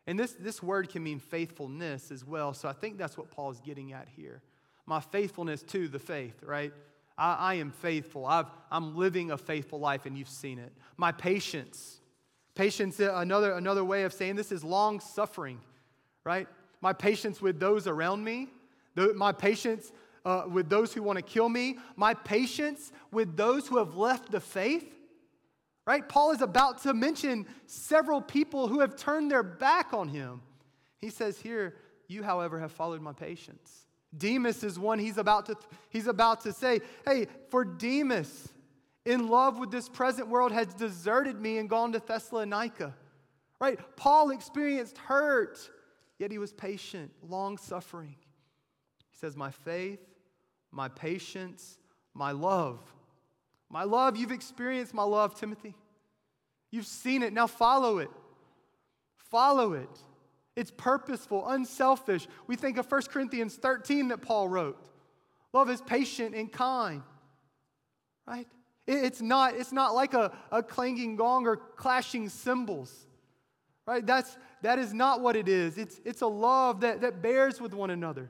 And 0.07 0.19
this, 0.19 0.33
this 0.33 0.63
word 0.63 0.89
can 0.89 1.03
mean 1.03 1.19
faithfulness 1.19 2.11
as 2.11 2.25
well. 2.25 2.53
So 2.53 2.67
I 2.67 2.73
think 2.73 2.97
that's 2.97 3.17
what 3.17 3.29
Paul 3.31 3.51
is 3.51 3.59
getting 3.61 3.93
at 3.93 4.07
here. 4.15 4.41
My 4.85 4.99
faithfulness 4.99 5.61
to 5.63 5.87
the 5.87 5.99
faith, 5.99 6.41
right? 6.43 6.73
I, 7.17 7.33
I 7.33 7.53
am 7.55 7.71
faithful. 7.71 8.25
I've, 8.25 8.47
I'm 8.71 8.95
living 8.95 9.31
a 9.31 9.37
faithful 9.37 9.79
life, 9.79 10.05
and 10.05 10.17
you've 10.17 10.27
seen 10.27 10.57
it. 10.59 10.73
My 10.97 11.11
patience, 11.11 12.01
Patience, 12.53 12.99
uh, 12.99 13.13
another, 13.15 13.53
another 13.53 13.83
way 13.83 14.03
of 14.03 14.13
saying 14.13 14.35
this 14.35 14.51
is 14.51 14.63
long 14.63 14.99
suffering, 14.99 15.59
right? 16.23 16.47
My 16.81 16.93
patience 16.93 17.41
with 17.41 17.59
those 17.59 17.87
around 17.87 18.23
me, 18.23 18.49
my 19.15 19.31
patience 19.31 19.91
uh, 20.25 20.43
with 20.49 20.69
those 20.69 20.93
who 20.93 21.01
want 21.01 21.17
to 21.17 21.23
kill 21.23 21.47
me, 21.47 21.77
my 21.95 22.13
patience 22.13 22.91
with 23.11 23.37
those 23.37 23.67
who 23.67 23.77
have 23.77 23.95
left 23.95 24.31
the 24.31 24.39
faith, 24.39 24.93
right? 25.85 26.07
Paul 26.07 26.31
is 26.31 26.41
about 26.41 26.83
to 26.83 26.93
mention 26.93 27.45
several 27.65 28.21
people 28.21 28.67
who 28.67 28.79
have 28.79 28.95
turned 28.95 29.31
their 29.31 29.43
back 29.43 29.93
on 29.93 30.07
him. 30.07 30.41
He 30.97 31.09
says 31.09 31.39
here, 31.39 31.75
You, 32.07 32.23
however, 32.23 32.59
have 32.59 32.71
followed 32.71 33.01
my 33.01 33.13
patience. 33.13 33.85
Demas 34.15 34.63
is 34.63 34.77
one 34.77 34.99
he's 34.99 35.17
about 35.17 35.45
to, 35.47 35.55
he's 35.89 36.07
about 36.07 36.41
to 36.41 36.53
say, 36.53 36.81
Hey, 37.05 37.27
for 37.49 37.63
Demas, 37.63 38.49
in 39.05 39.27
love 39.29 39.57
with 39.57 39.71
this 39.71 39.89
present 39.89 40.27
world, 40.27 40.51
has 40.51 40.67
deserted 40.73 41.39
me 41.39 41.57
and 41.57 41.69
gone 41.69 41.91
to 41.93 41.99
Thessalonica. 41.99 42.93
Right? 43.59 43.79
Paul 43.95 44.31
experienced 44.31 44.97
hurt, 44.97 45.57
yet 46.19 46.31
he 46.31 46.37
was 46.37 46.51
patient, 46.53 47.11
long 47.27 47.57
suffering. 47.57 48.15
He 49.09 49.17
says, 49.17 49.35
My 49.35 49.51
faith, 49.51 49.99
my 50.71 50.87
patience, 50.87 51.77
my 52.13 52.31
love. 52.31 52.79
My 53.71 53.83
love, 53.83 54.17
you've 54.17 54.31
experienced 54.31 54.93
my 54.93 55.03
love, 55.03 55.33
Timothy. 55.35 55.75
You've 56.71 56.85
seen 56.85 57.23
it. 57.23 57.31
Now 57.31 57.47
follow 57.47 57.99
it. 57.99 58.09
Follow 59.15 59.73
it. 59.73 59.89
It's 60.55 60.71
purposeful, 60.71 61.47
unselfish. 61.47 62.27
We 62.47 62.57
think 62.57 62.77
of 62.77 62.91
1 62.91 63.03
Corinthians 63.03 63.55
13 63.55 64.09
that 64.09 64.21
Paul 64.21 64.49
wrote. 64.49 64.77
Love 65.53 65.69
is 65.69 65.81
patient 65.81 66.35
and 66.35 66.51
kind, 66.51 67.01
right? 68.25 68.47
It's 68.87 69.21
not, 69.21 69.55
it's 69.55 69.71
not 69.71 69.93
like 69.95 70.13
a, 70.13 70.31
a 70.51 70.63
clanging 70.63 71.15
gong 71.15 71.45
or 71.45 71.55
clashing 71.55 72.29
cymbals. 72.29 73.07
Right? 73.85 74.05
That's, 74.05 74.37
that 74.61 74.79
is 74.79 74.93
not 74.93 75.21
what 75.21 75.35
it 75.35 75.47
is. 75.47 75.77
It's, 75.77 75.99
it's 76.05 76.21
a 76.21 76.27
love 76.27 76.81
that, 76.81 77.01
that 77.01 77.21
bears 77.21 77.59
with 77.59 77.73
one 77.73 77.89
another, 77.89 78.29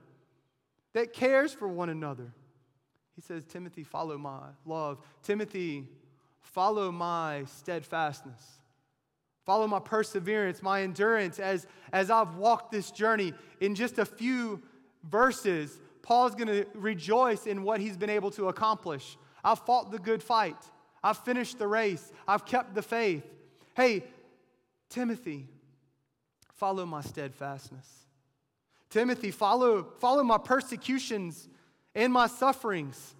that 0.93 1.13
cares 1.13 1.53
for 1.53 1.67
one 1.67 1.89
another. 1.89 2.33
He 3.15 3.21
says, 3.21 3.43
Timothy, 3.45 3.83
follow 3.83 4.17
my 4.17 4.39
love. 4.65 4.99
Timothy, 5.23 5.87
follow 6.39 6.91
my 6.91 7.43
steadfastness. 7.45 8.59
Follow 9.45 9.67
my 9.67 9.79
perseverance, 9.79 10.61
my 10.61 10.83
endurance 10.83 11.39
as, 11.39 11.65
as 11.91 12.11
I've 12.11 12.35
walked 12.35 12.71
this 12.71 12.91
journey. 12.91 13.33
In 13.59 13.75
just 13.75 13.97
a 13.97 14.05
few 14.05 14.61
verses, 15.03 15.79
Paul's 16.03 16.35
going 16.35 16.47
to 16.47 16.65
rejoice 16.73 17.47
in 17.47 17.63
what 17.63 17.79
he's 17.79 17.97
been 17.97 18.09
able 18.09 18.31
to 18.31 18.47
accomplish. 18.47 19.17
I've 19.43 19.59
fought 19.59 19.91
the 19.91 19.99
good 19.99 20.21
fight. 20.21 20.57
I've 21.03 21.17
finished 21.17 21.57
the 21.57 21.67
race. 21.67 22.11
I've 22.27 22.45
kept 22.45 22.75
the 22.75 22.81
faith. 22.81 23.25
Hey, 23.75 24.03
Timothy, 24.89 25.47
follow 26.53 26.85
my 26.85 27.01
steadfastness. 27.01 27.87
Timothy, 28.89 29.31
follow, 29.31 29.83
follow 29.99 30.21
my 30.21 30.37
persecutions 30.37 31.47
and 31.95 32.11
my 32.11 32.27
sufferings. 32.27 33.15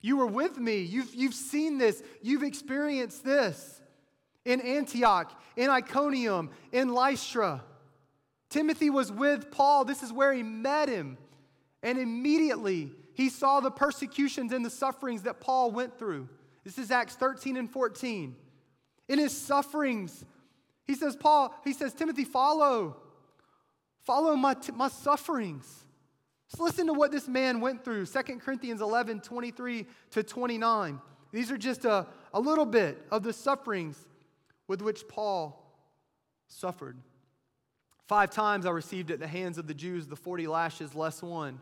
You 0.00 0.16
were 0.16 0.26
with 0.26 0.58
me. 0.58 0.82
You've, 0.82 1.14
you've 1.14 1.34
seen 1.34 1.78
this. 1.78 2.02
You've 2.22 2.44
experienced 2.44 3.24
this 3.24 3.80
in 4.44 4.60
Antioch, 4.60 5.32
in 5.56 5.70
Iconium, 5.70 6.50
in 6.72 6.88
Lystra. 6.88 7.62
Timothy 8.48 8.90
was 8.90 9.12
with 9.12 9.50
Paul. 9.50 9.84
This 9.84 10.02
is 10.02 10.12
where 10.12 10.32
he 10.32 10.42
met 10.42 10.88
him. 10.88 11.18
And 11.82 11.98
immediately 11.98 12.92
he 13.14 13.28
saw 13.28 13.60
the 13.60 13.70
persecutions 13.70 14.52
and 14.52 14.64
the 14.64 14.70
sufferings 14.70 15.22
that 15.22 15.40
Paul 15.40 15.70
went 15.70 15.98
through. 15.98 16.28
This 16.64 16.78
is 16.78 16.90
Acts 16.90 17.14
13 17.16 17.56
and 17.56 17.70
14. 17.70 18.36
In 19.08 19.18
his 19.18 19.36
sufferings, 19.36 20.24
he 20.84 20.94
says, 20.94 21.16
Paul, 21.16 21.54
he 21.64 21.72
says, 21.72 21.92
Timothy, 21.92 22.24
follow. 22.24 22.96
Follow 24.04 24.36
my, 24.36 24.56
my 24.74 24.88
sufferings. 24.88 25.84
Just 26.50 26.60
listen 26.60 26.86
to 26.86 26.94
what 26.94 27.12
this 27.12 27.28
man 27.28 27.60
went 27.60 27.84
through. 27.84 28.06
2 28.06 28.22
Corinthians 28.38 28.80
11, 28.80 29.20
23 29.20 29.86
to 30.12 30.22
29. 30.22 31.00
These 31.30 31.50
are 31.50 31.58
just 31.58 31.84
a, 31.84 32.06
a 32.32 32.40
little 32.40 32.64
bit 32.64 33.04
of 33.10 33.22
the 33.22 33.32
sufferings 33.32 33.98
with 34.66 34.80
which 34.80 35.06
Paul 35.08 35.62
suffered. 36.46 36.96
Five 38.06 38.30
times 38.30 38.64
I 38.64 38.70
received 38.70 39.10
at 39.10 39.20
the 39.20 39.26
hands 39.26 39.58
of 39.58 39.66
the 39.66 39.74
Jews 39.74 40.06
the 40.06 40.16
40 40.16 40.46
lashes 40.46 40.94
less 40.94 41.22
one. 41.22 41.60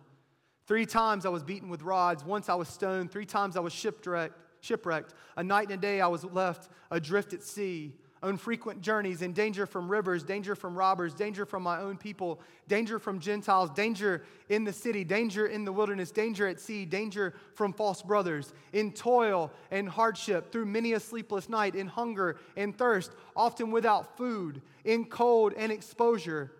Three 0.69 0.87
times 0.87 1.27
I 1.27 1.29
was 1.31 1.43
beaten 1.43 1.69
with 1.69 1.83
rods. 1.83 2.25
Once 2.25 2.49
I 2.49 2.55
was 2.55 2.69
stoned. 2.69 3.11
Three 3.11 3.27
times 3.27 3.57
I 3.57 3.61
was 3.61 3.73
shipwrecked. 3.73 4.35
shipwrecked. 4.61 5.15
A 5.37 5.43
night 5.43 5.65
and 5.65 5.75
a 5.75 5.77
day 5.77 6.01
I 6.01 6.07
was 6.07 6.25
left 6.25 6.71
adrift 6.93 7.33
at 7.33 7.43
sea, 7.43 7.95
on 8.27 8.37
frequent 8.37 8.81
journeys, 8.81 9.23
in 9.23 9.33
danger 9.33 9.67
from 9.67 9.89
rivers, 9.89 10.25
danger 10.25 10.57
from 10.57 10.77
robbers, 10.77 11.15
danger 11.15 11.47
from 11.47 11.63
my 11.63 11.79
own 11.79 11.97
people, 11.97 12.41
danger 12.67 12.99
from 12.99 13.21
Gentiles, 13.21 13.71
danger 13.71 14.25
in 14.49 14.65
the 14.65 14.73
city, 14.73 15.05
danger 15.05 15.47
in 15.47 15.65
the 15.65 15.71
wilderness, 15.71 16.11
danger 16.11 16.49
at 16.49 16.59
sea, 16.59 16.85
danger 16.85 17.35
from 17.55 17.73
false 17.73 18.03
brothers, 18.03 18.53
in 18.73 18.91
toil 18.91 19.53
and 19.71 19.89
hardship, 19.89 20.51
through 20.51 20.67
many 20.67 20.95
a 20.95 21.01
sleepless 21.01 21.49
night, 21.49 21.77
in 21.77 21.87
hunger 21.87 22.37
and 22.57 22.77
thirst, 22.77 23.13
often 23.37 23.71
without 23.71 24.17
food, 24.17 24.61
in 24.85 25.05
cold 25.05 25.53
and 25.57 25.71
exposure. 25.71 26.51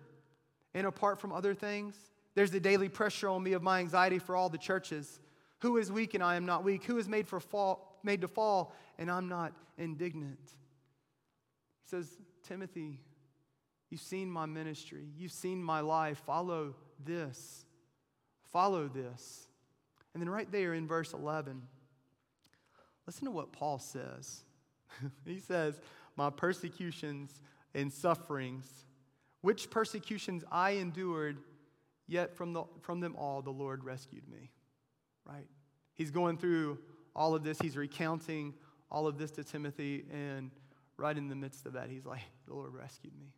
And 0.73 0.87
apart 0.87 1.19
from 1.19 1.33
other 1.33 1.53
things, 1.53 1.95
there's 2.33 2.51
the 2.51 2.61
daily 2.61 2.87
pressure 2.87 3.27
on 3.27 3.43
me 3.43 3.51
of 3.53 3.61
my 3.61 3.79
anxiety 3.79 4.19
for 4.19 4.37
all 4.37 4.47
the 4.47 4.57
churches. 4.57 5.19
Who 5.59 5.75
is 5.75 5.91
weak 5.91 6.13
and 6.13 6.23
I 6.23 6.37
am 6.37 6.45
not 6.45 6.63
weak? 6.63 6.85
Who 6.85 6.97
is 6.97 7.09
made, 7.09 7.27
for 7.27 7.41
fall, 7.41 7.99
made 8.03 8.21
to 8.21 8.29
fall 8.29 8.73
and 8.97 9.11
I'm 9.11 9.27
not 9.27 9.51
indignant? 9.77 10.39
He 11.87 11.95
says, 11.95 12.17
Timothy, 12.47 12.99
you've 13.89 14.01
seen 14.01 14.29
my 14.29 14.45
ministry, 14.45 15.07
you've 15.17 15.31
seen 15.31 15.63
my 15.63 15.79
life. 15.79 16.21
Follow 16.25 16.75
this. 17.03 17.65
Follow 18.51 18.87
this. 18.87 19.47
And 20.13 20.21
then 20.21 20.29
right 20.29 20.51
there 20.51 20.73
in 20.73 20.87
verse 20.87 21.13
11, 21.13 21.61
listen 23.05 23.25
to 23.25 23.31
what 23.31 23.53
Paul 23.53 23.79
says. 23.79 24.43
he 25.25 25.39
says, 25.39 25.79
My 26.15 26.29
persecutions 26.29 27.41
and 27.73 27.93
sufferings, 27.93 28.67
which 29.41 29.69
persecutions 29.69 30.43
I 30.51 30.71
endured 30.71 31.37
Yet 32.07 32.35
from, 32.35 32.53
the, 32.53 32.63
from 32.81 33.01
them 33.01 33.15
all, 33.17 33.41
the 33.41 33.51
Lord 33.51 33.83
rescued 33.83 34.27
me. 34.29 34.49
Right? 35.25 35.45
He's 35.93 36.09
going 36.09 36.37
through 36.37 36.79
all 37.13 37.35
of 37.35 37.43
this. 37.43 37.59
He's 37.59 37.75
recounting 37.75 38.53
all 38.89 39.07
of 39.07 39.17
this 39.17 39.31
to 39.31 39.43
Timothy. 39.43 40.05
And 40.11 40.51
right 40.97 41.17
in 41.17 41.27
the 41.27 41.35
midst 41.35 41.65
of 41.65 41.73
that, 41.73 41.89
he's 41.89 42.05
like, 42.05 42.21
The 42.47 42.53
Lord 42.53 42.73
rescued 42.73 43.17
me. 43.17 43.33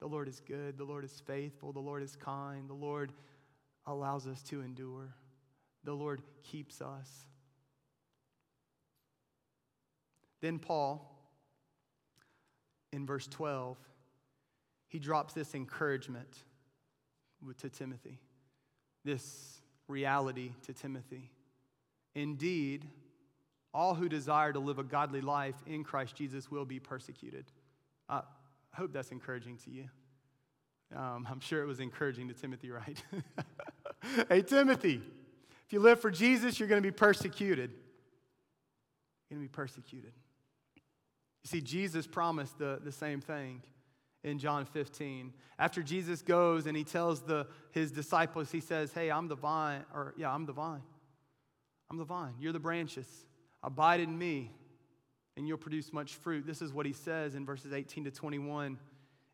The 0.00 0.06
Lord 0.06 0.28
is 0.28 0.40
good. 0.40 0.76
The 0.78 0.84
Lord 0.84 1.04
is 1.04 1.22
faithful. 1.26 1.72
The 1.72 1.80
Lord 1.80 2.02
is 2.02 2.16
kind. 2.16 2.68
The 2.68 2.74
Lord 2.74 3.12
allows 3.86 4.26
us 4.26 4.42
to 4.44 4.60
endure. 4.60 5.14
The 5.84 5.94
Lord 5.94 6.22
keeps 6.42 6.80
us. 6.80 7.26
Then 10.40 10.58
Paul, 10.58 11.12
in 12.92 13.06
verse 13.06 13.26
12, 13.26 13.78
he 14.88 14.98
drops 14.98 15.32
this 15.32 15.54
encouragement 15.54 16.36
to 17.58 17.68
Timothy, 17.68 18.20
this 19.04 19.60
reality 19.88 20.52
to 20.66 20.72
Timothy. 20.72 21.30
Indeed, 22.14 22.86
all 23.76 23.94
who 23.94 24.08
desire 24.08 24.54
to 24.54 24.58
live 24.58 24.78
a 24.78 24.82
godly 24.82 25.20
life 25.20 25.54
in 25.66 25.84
Christ 25.84 26.16
Jesus 26.16 26.50
will 26.50 26.64
be 26.64 26.80
persecuted. 26.80 27.44
I 28.08 28.22
hope 28.74 28.92
that's 28.92 29.12
encouraging 29.12 29.58
to 29.64 29.70
you. 29.70 29.84
Um, 30.96 31.28
I'm 31.30 31.40
sure 31.40 31.62
it 31.62 31.66
was 31.66 31.78
encouraging 31.78 32.28
to 32.28 32.34
Timothy, 32.34 32.70
right? 32.70 33.02
hey, 34.30 34.40
Timothy, 34.40 35.02
if 35.66 35.72
you 35.72 35.80
live 35.80 36.00
for 36.00 36.10
Jesus, 36.10 36.58
you're 36.58 36.68
going 36.70 36.82
to 36.82 36.86
be 36.86 36.94
persecuted. 36.94 37.70
You're 39.28 39.38
going 39.38 39.46
to 39.46 39.52
be 39.52 39.54
persecuted. 39.54 40.12
You 41.42 41.48
see, 41.48 41.60
Jesus 41.60 42.06
promised 42.06 42.58
the, 42.58 42.80
the 42.82 42.92
same 42.92 43.20
thing 43.20 43.62
in 44.24 44.38
John 44.38 44.64
15. 44.64 45.34
After 45.58 45.82
Jesus 45.82 46.22
goes 46.22 46.66
and 46.66 46.74
he 46.76 46.84
tells 46.84 47.20
the, 47.20 47.46
his 47.72 47.92
disciples, 47.92 48.50
he 48.50 48.60
says, 48.60 48.92
Hey, 48.92 49.10
I'm 49.10 49.28
the 49.28 49.36
vine, 49.36 49.84
or 49.92 50.14
yeah, 50.16 50.32
I'm 50.32 50.46
the 50.46 50.52
vine. 50.52 50.82
I'm 51.90 51.98
the 51.98 52.04
vine. 52.04 52.34
You're 52.40 52.54
the 52.54 52.58
branches. 52.58 53.06
Abide 53.66 54.00
in 54.00 54.16
me, 54.16 54.52
and 55.36 55.46
you'll 55.46 55.58
produce 55.58 55.92
much 55.92 56.14
fruit. 56.14 56.46
This 56.46 56.62
is 56.62 56.72
what 56.72 56.86
he 56.86 56.92
says 56.92 57.34
in 57.34 57.44
verses 57.44 57.72
18 57.72 58.04
to 58.04 58.10
21. 58.12 58.78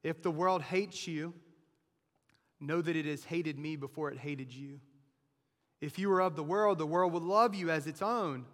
If 0.02 0.22
the 0.22 0.30
world 0.30 0.62
hates 0.62 1.06
you, 1.06 1.34
know 2.58 2.80
that 2.80 2.96
it 2.96 3.04
has 3.04 3.24
hated 3.24 3.58
me 3.58 3.76
before 3.76 4.10
it 4.10 4.18
hated 4.18 4.52
you. 4.52 4.80
If 5.82 5.98
you 5.98 6.08
were 6.08 6.22
of 6.22 6.34
the 6.34 6.42
world, 6.42 6.78
the 6.78 6.86
world 6.86 7.12
would 7.12 7.22
love 7.22 7.54
you 7.54 7.70
as 7.70 7.86
its 7.86 8.00
own. 8.00 8.46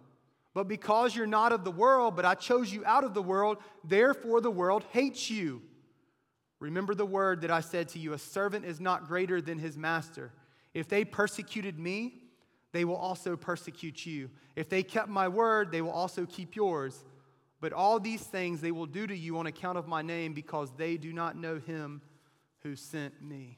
But 0.53 0.67
because 0.67 1.15
you're 1.15 1.27
not 1.27 1.53
of 1.53 1.63
the 1.63 1.71
world, 1.71 2.15
but 2.15 2.25
I 2.25 2.35
chose 2.35 2.73
you 2.73 2.83
out 2.85 3.05
of 3.05 3.13
the 3.13 3.21
world, 3.21 3.59
therefore 3.83 4.41
the 4.41 4.51
world 4.51 4.83
hates 4.91 5.29
you. 5.29 5.61
Remember 6.59 6.93
the 6.93 7.05
word 7.05 7.41
that 7.41 7.51
I 7.51 7.61
said 7.61 7.87
to 7.89 7.99
you 7.99 8.11
a 8.11 8.19
servant 8.19 8.65
is 8.65 8.81
not 8.81 9.07
greater 9.07 9.41
than 9.41 9.59
his 9.59 9.77
master. 9.77 10.33
If 10.73 10.89
they 10.89 11.05
persecuted 11.05 11.79
me, 11.79 12.18
they 12.71 12.85
will 12.85 12.95
also 12.95 13.35
persecute 13.35 14.05
you. 14.05 14.29
If 14.55 14.69
they 14.69 14.83
kept 14.83 15.09
my 15.09 15.27
word, 15.27 15.71
they 15.71 15.81
will 15.81 15.91
also 15.91 16.25
keep 16.25 16.55
yours. 16.55 17.03
But 17.61 17.73
all 17.73 17.99
these 17.99 18.21
things 18.21 18.61
they 18.61 18.71
will 18.71 18.85
do 18.85 19.07
to 19.07 19.15
you 19.15 19.37
on 19.37 19.47
account 19.47 19.77
of 19.77 19.87
my 19.87 20.01
name 20.01 20.33
because 20.33 20.71
they 20.77 20.97
do 20.97 21.11
not 21.11 21.35
know 21.35 21.59
him 21.59 22.01
who 22.61 22.75
sent 22.75 23.21
me. 23.21 23.57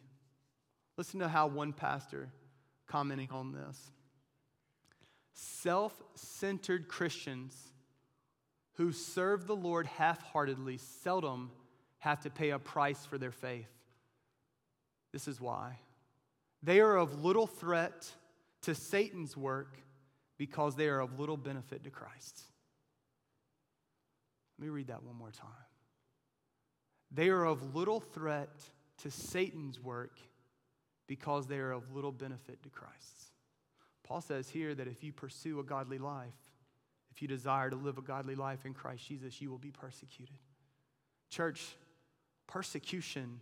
Listen 0.97 1.19
to 1.19 1.27
how 1.27 1.47
one 1.47 1.73
pastor 1.73 2.29
commenting 2.87 3.29
on 3.31 3.53
this. 3.53 3.91
Self 5.33 6.01
centered 6.15 6.87
Christians 6.87 7.55
who 8.73 8.91
serve 8.91 9.47
the 9.47 9.55
Lord 9.55 9.85
half 9.85 10.21
heartedly 10.21 10.77
seldom 10.77 11.51
have 11.99 12.21
to 12.21 12.29
pay 12.29 12.49
a 12.49 12.59
price 12.59 13.05
for 13.05 13.17
their 13.17 13.31
faith. 13.31 13.69
This 15.11 15.27
is 15.27 15.39
why. 15.39 15.79
They 16.63 16.79
are 16.79 16.95
of 16.95 17.23
little 17.23 17.47
threat 17.47 18.11
to 18.63 18.75
Satan's 18.75 19.35
work 19.35 19.77
because 20.37 20.75
they 20.75 20.87
are 20.87 20.99
of 20.99 21.19
little 21.19 21.37
benefit 21.37 21.83
to 21.83 21.89
Christ. 21.89 22.41
Let 24.57 24.65
me 24.65 24.69
read 24.69 24.87
that 24.87 25.03
one 25.03 25.15
more 25.15 25.31
time. 25.31 25.49
They 27.11 27.29
are 27.29 27.45
of 27.45 27.75
little 27.75 27.99
threat 27.99 28.49
to 28.99 29.11
Satan's 29.11 29.79
work 29.79 30.19
because 31.07 31.47
they 31.47 31.57
are 31.57 31.71
of 31.71 31.93
little 31.93 32.11
benefit 32.11 32.63
to 32.63 32.69
Christ. 32.69 33.31
Paul 34.03 34.21
says 34.21 34.49
here 34.49 34.73
that 34.75 34.87
if 34.87 35.03
you 35.03 35.11
pursue 35.11 35.59
a 35.59 35.63
godly 35.63 35.97
life, 35.97 36.33
if 37.11 37.21
you 37.21 37.27
desire 37.27 37.69
to 37.69 37.75
live 37.75 37.97
a 37.97 38.01
godly 38.01 38.35
life 38.35 38.65
in 38.65 38.73
Christ 38.73 39.07
Jesus, 39.07 39.41
you 39.41 39.49
will 39.49 39.57
be 39.57 39.71
persecuted. 39.71 40.37
Church, 41.29 41.75
persecution 42.47 43.39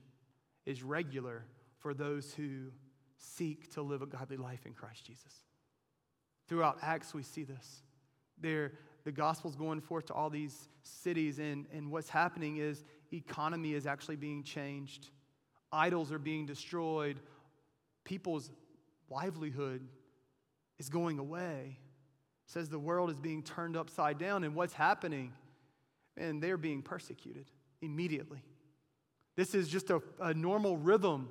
is 0.66 0.84
regular 0.84 1.46
for 1.80 1.94
those 1.94 2.34
who 2.34 2.72
seek 3.20 3.72
to 3.74 3.82
live 3.82 4.02
a 4.02 4.06
godly 4.06 4.38
life 4.38 4.66
in 4.66 4.74
Christ 4.74 5.06
Jesus. 5.06 5.34
Throughout 6.48 6.80
Acts, 6.82 7.14
we 7.14 7.22
see 7.22 7.44
this. 7.44 7.84
There, 8.40 8.72
the 9.04 9.12
gospel's 9.12 9.56
going 9.56 9.82
forth 9.82 10.06
to 10.08 10.14
all 10.14 10.30
these 10.30 10.70
cities, 10.84 11.38
and, 11.38 11.66
and 11.74 11.92
what's 11.92 12.10
happening 12.10 12.58
is 12.58 12.84
economy 13.12 13.74
is 13.74 13.86
actually 13.86 14.16
being 14.16 14.44
changed. 14.44 15.10
Idols 15.72 16.12
are 16.12 16.20
being 16.20 16.46
destroyed. 16.46 17.20
People's 18.04 18.50
livelihood 19.10 19.88
is 20.80 20.90
going 20.90 21.20
away. 21.20 21.78
It 22.48 22.52
says 22.52 22.70
the 22.70 22.80
world 22.80 23.12
is 23.12 23.20
being 23.20 23.44
turned 23.44 23.76
upside 23.78 24.18
down, 24.18 24.44
and 24.44 24.56
what's 24.56 24.74
happening? 24.74 25.34
And 26.18 26.42
they're 26.42 26.58
being 26.58 26.82
persecuted 26.82 27.46
immediately. 27.82 28.44
This 29.36 29.54
is 29.54 29.68
just 29.68 29.90
a, 29.90 30.02
a 30.20 30.34
normal 30.34 30.78
rhythm 30.78 31.30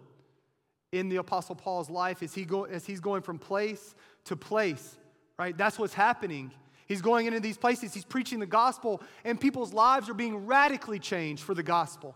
in 0.92 1.09
the 1.09 1.16
Apostle 1.16 1.55
Paul's 1.55 1.90
life 1.90 2.22
as, 2.22 2.35
he 2.35 2.44
go, 2.44 2.64
as 2.64 2.87
he's 2.87 3.01
going 3.01 3.22
from 3.22 3.38
place 3.38 3.94
to 4.24 4.37
place, 4.37 4.96
right? 5.38 5.57
That's 5.57 5.79
what's 5.79 5.94
happening. 5.94 6.53
He's 6.87 7.03
going 7.03 7.27
into 7.27 7.40
these 7.40 7.59
places, 7.59 7.92
he's 7.92 8.05
preaching 8.05 8.38
the 8.40 8.46
gospel, 8.46 9.03
and 9.24 9.38
people's 9.38 9.72
lives 9.74 10.09
are 10.09 10.14
being 10.14 10.46
radically 10.46 10.98
changed 10.98 11.42
for 11.42 11.55
the 11.55 11.62
gospel. 11.62 12.14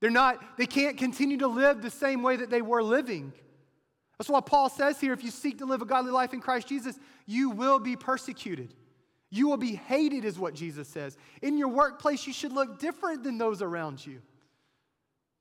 They're 0.00 0.10
not, 0.10 0.56
they 0.56 0.66
can't 0.66 0.96
continue 0.96 1.38
to 1.38 1.48
live 1.48 1.82
the 1.82 1.90
same 1.90 2.22
way 2.22 2.36
that 2.36 2.50
they 2.50 2.62
were 2.62 2.82
living. 2.82 3.32
That's 4.18 4.30
why 4.30 4.40
Paul 4.40 4.68
says 4.68 5.00
here 5.00 5.12
if 5.12 5.24
you 5.24 5.30
seek 5.30 5.58
to 5.58 5.66
live 5.66 5.82
a 5.82 5.86
godly 5.86 6.12
life 6.12 6.32
in 6.32 6.40
Christ 6.40 6.68
Jesus, 6.68 6.98
you 7.26 7.50
will 7.50 7.78
be 7.78 7.96
persecuted. 7.96 8.74
You 9.30 9.48
will 9.48 9.56
be 9.56 9.74
hated, 9.74 10.24
is 10.24 10.38
what 10.38 10.54
Jesus 10.54 10.88
says. 10.88 11.16
In 11.42 11.56
your 11.56 11.68
workplace, 11.68 12.26
you 12.26 12.32
should 12.32 12.52
look 12.52 12.78
different 12.78 13.22
than 13.22 13.38
those 13.38 13.62
around 13.62 14.04
you. 14.04 14.20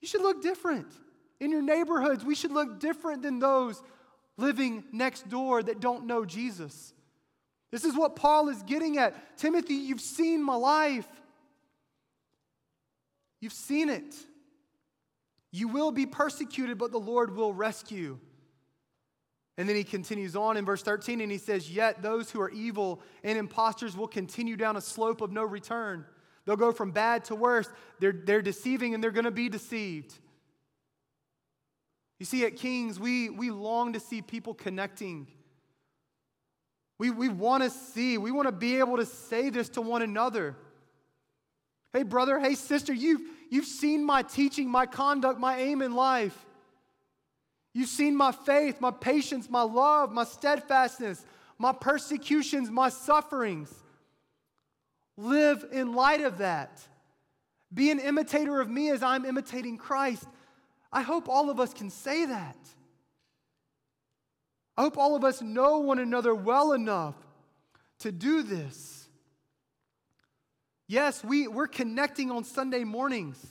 You 0.01 0.07
should 0.07 0.21
look 0.21 0.41
different. 0.41 0.87
In 1.39 1.51
your 1.51 1.61
neighborhoods, 1.61 2.23
we 2.23 2.35
should 2.35 2.51
look 2.51 2.79
different 2.79 3.21
than 3.21 3.39
those 3.39 3.81
living 4.37 4.83
next 4.91 5.29
door 5.29 5.61
that 5.63 5.79
don't 5.79 6.05
know 6.05 6.25
Jesus. 6.25 6.93
This 7.71 7.85
is 7.85 7.95
what 7.95 8.15
Paul 8.15 8.49
is 8.49 8.61
getting 8.63 8.97
at. 8.97 9.37
Timothy, 9.37 9.75
you've 9.75 10.01
seen 10.01 10.43
my 10.43 10.55
life. 10.55 11.07
You've 13.41 13.53
seen 13.53 13.89
it. 13.89 14.15
You 15.51 15.67
will 15.67 15.91
be 15.91 16.05
persecuted, 16.05 16.77
but 16.77 16.91
the 16.91 16.99
Lord 16.99 17.35
will 17.35 17.53
rescue. 17.53 18.19
And 19.57 19.67
then 19.67 19.75
he 19.75 19.83
continues 19.83 20.35
on 20.35 20.57
in 20.57 20.65
verse 20.65 20.81
13 20.83 21.19
and 21.21 21.31
he 21.31 21.37
says, 21.37 21.69
Yet 21.69 22.01
those 22.01 22.31
who 22.31 22.39
are 22.39 22.49
evil 22.49 23.01
and 23.23 23.37
impostors 23.37 23.95
will 23.97 24.07
continue 24.07 24.55
down 24.55 24.77
a 24.77 24.81
slope 24.81 25.21
of 25.21 25.31
no 25.31 25.43
return. 25.43 26.05
They'll 26.45 26.55
go 26.55 26.71
from 26.71 26.91
bad 26.91 27.25
to 27.25 27.35
worse. 27.35 27.69
They're, 27.99 28.13
they're 28.13 28.41
deceiving 28.41 28.93
and 28.93 29.03
they're 29.03 29.11
going 29.11 29.25
to 29.25 29.31
be 29.31 29.49
deceived. 29.49 30.17
You 32.19 32.25
see, 32.25 32.45
at 32.45 32.57
Kings, 32.57 32.99
we, 32.99 33.29
we 33.29 33.49
long 33.49 33.93
to 33.93 33.99
see 33.99 34.21
people 34.21 34.53
connecting. 34.53 35.27
We, 36.97 37.11
we 37.11 37.29
want 37.29 37.63
to 37.63 37.69
see, 37.69 38.17
we 38.17 38.31
want 38.31 38.47
to 38.47 38.51
be 38.51 38.77
able 38.79 38.97
to 38.97 39.05
say 39.05 39.49
this 39.49 39.69
to 39.69 39.81
one 39.81 40.01
another. 40.01 40.57
Hey, 41.93 42.03
brother, 42.03 42.37
hey, 42.37 42.55
sister, 42.55 42.93
you've, 42.93 43.21
you've 43.49 43.65
seen 43.65 44.05
my 44.05 44.21
teaching, 44.21 44.69
my 44.69 44.85
conduct, 44.85 45.39
my 45.39 45.57
aim 45.57 45.81
in 45.81 45.95
life. 45.95 46.45
You've 47.73 47.89
seen 47.89 48.15
my 48.15 48.33
faith, 48.33 48.81
my 48.81 48.91
patience, 48.91 49.49
my 49.49 49.61
love, 49.61 50.11
my 50.11 50.25
steadfastness, 50.25 51.25
my 51.57 51.71
persecutions, 51.71 52.69
my 52.69 52.89
sufferings. 52.89 53.73
Live 55.15 55.65
in 55.71 55.93
light 55.93 56.21
of 56.21 56.39
that. 56.39 56.81
Be 57.73 57.91
an 57.91 57.99
imitator 57.99 58.59
of 58.59 58.69
me 58.69 58.89
as 58.89 59.03
I'm 59.03 59.23
imitating 59.25 59.77
Christ. 59.77 60.25
I 60.91 61.01
hope 61.01 61.29
all 61.29 61.49
of 61.49 61.59
us 61.59 61.73
can 61.73 61.89
say 61.89 62.25
that. 62.25 62.57
I 64.77 64.83
hope 64.83 64.97
all 64.97 65.15
of 65.15 65.23
us 65.23 65.41
know 65.41 65.79
one 65.79 65.99
another 65.99 66.33
well 66.33 66.71
enough 66.71 67.15
to 67.99 68.11
do 68.11 68.43
this. 68.43 69.07
Yes, 70.87 71.23
we, 71.23 71.47
we're 71.47 71.67
connecting 71.67 72.31
on 72.31 72.43
Sunday 72.43 72.83
mornings. 72.83 73.45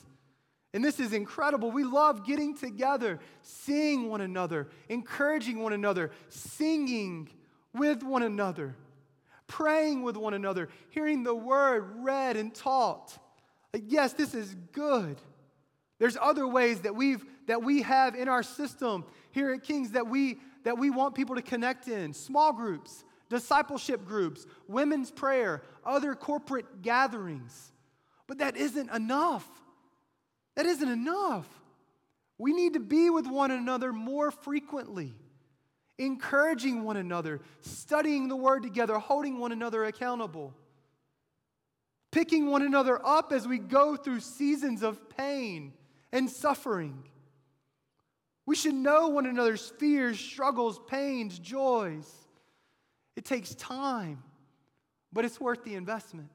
And 0.75 0.85
this 0.85 0.99
is 1.01 1.13
incredible. 1.13 1.71
We 1.71 1.85
love 1.85 2.27
getting 2.27 2.57
together, 2.57 3.21
seeing 3.43 4.09
one 4.09 4.21
another, 4.21 4.69
encouraging 4.89 5.61
one 5.61 5.73
another, 5.73 6.11
singing 6.29 7.29
with 7.73 8.03
one 8.03 8.23
another, 8.23 8.75
praying 9.47 10.03
with 10.03 10.17
one 10.17 10.35
another, 10.35 10.69
hearing 10.91 11.23
the 11.23 11.35
word 11.35 12.05
read 12.05 12.37
and 12.37 12.55
taught. 12.55 13.17
Yes, 13.87 14.13
this 14.15 14.35
is 14.35 14.55
good. 14.73 15.21
There's 15.99 16.17
other 16.21 16.47
ways 16.47 16.81
that 16.81 16.95
we've 16.95 17.25
that 17.47 17.63
we 17.63 17.83
have 17.83 18.15
in 18.15 18.29
our 18.29 18.43
system 18.43 19.05
here 19.33 19.53
at 19.53 19.63
Kings 19.63 19.93
that 19.93 20.07
we 20.07 20.41
that 20.65 20.79
we 20.79 20.91
want 20.91 21.15
people 21.15 21.35
to 21.37 21.43
connect 21.43 21.89
in. 21.89 22.13
Small 22.13 22.53
groups, 22.53 23.05
discipleship 23.29 24.07
groups, 24.07 24.47
women's 24.67 25.11
prayer, 25.11 25.63
other 25.85 26.15
corporate 26.15 26.83
gatherings. 26.83 27.73
But 28.27 28.39
that 28.39 28.57
isn't 28.57 28.91
enough. 28.91 29.49
That 30.55 30.67
isn't 30.67 30.89
enough. 30.89 31.49
We 32.37 32.53
need 32.53 32.75
to 32.75 32.81
be 32.81 33.11
with 33.11 33.27
one 33.27 33.51
another 33.51 33.93
more 33.93 34.31
frequently, 34.31 35.15
encouraging 35.97 36.85
one 36.85 36.97
another, 36.97 37.41
studying 37.63 38.29
the 38.29 38.37
word 38.37 38.63
together, 38.63 38.99
holding 38.99 39.39
one 39.39 39.51
another 39.51 39.85
accountable. 39.85 40.55
picking 42.11 42.47
one 42.47 42.63
another 42.63 43.05
up 43.07 43.33
as 43.33 43.47
we 43.47 43.59
go 43.59 43.97
through 43.97 44.21
seasons 44.21 44.83
of 44.83 45.09
pain 45.17 45.73
and 46.13 46.29
suffering. 46.31 47.05
We 48.47 48.57
should 48.57 48.75
know 48.75 49.09
one 49.09 49.27
another's 49.27 49.73
fears, 49.79 50.19
struggles, 50.19 50.81
pains, 50.89 51.39
joys. 51.39 52.11
It 53.17 53.25
takes 53.25 53.55
time, 53.55 54.23
but 55.13 55.25
it's 55.25 55.41
worth 55.41 55.65
the 55.65 55.75
investment. 55.75 56.31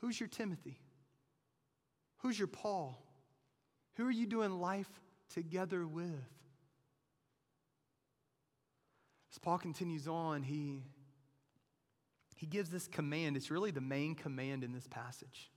Who's 0.00 0.20
your 0.20 0.28
Timothy? 0.28 0.78
Who's 2.18 2.38
your 2.38 2.48
Paul? 2.48 3.02
Who 3.94 4.06
are 4.06 4.12
you 4.12 4.26
doing 4.26 4.60
life 4.60 4.90
together 5.30 5.86
with? 5.86 6.10
As 9.32 9.38
Paul 9.40 9.58
continues 9.58 10.06
on, 10.06 10.42
he, 10.42 10.82
he 12.36 12.46
gives 12.46 12.70
this 12.70 12.86
command. 12.86 13.36
It's 13.36 13.50
really 13.50 13.70
the 13.70 13.80
main 13.80 14.14
command 14.14 14.62
in 14.62 14.72
this 14.72 14.86
passage. 14.86 15.50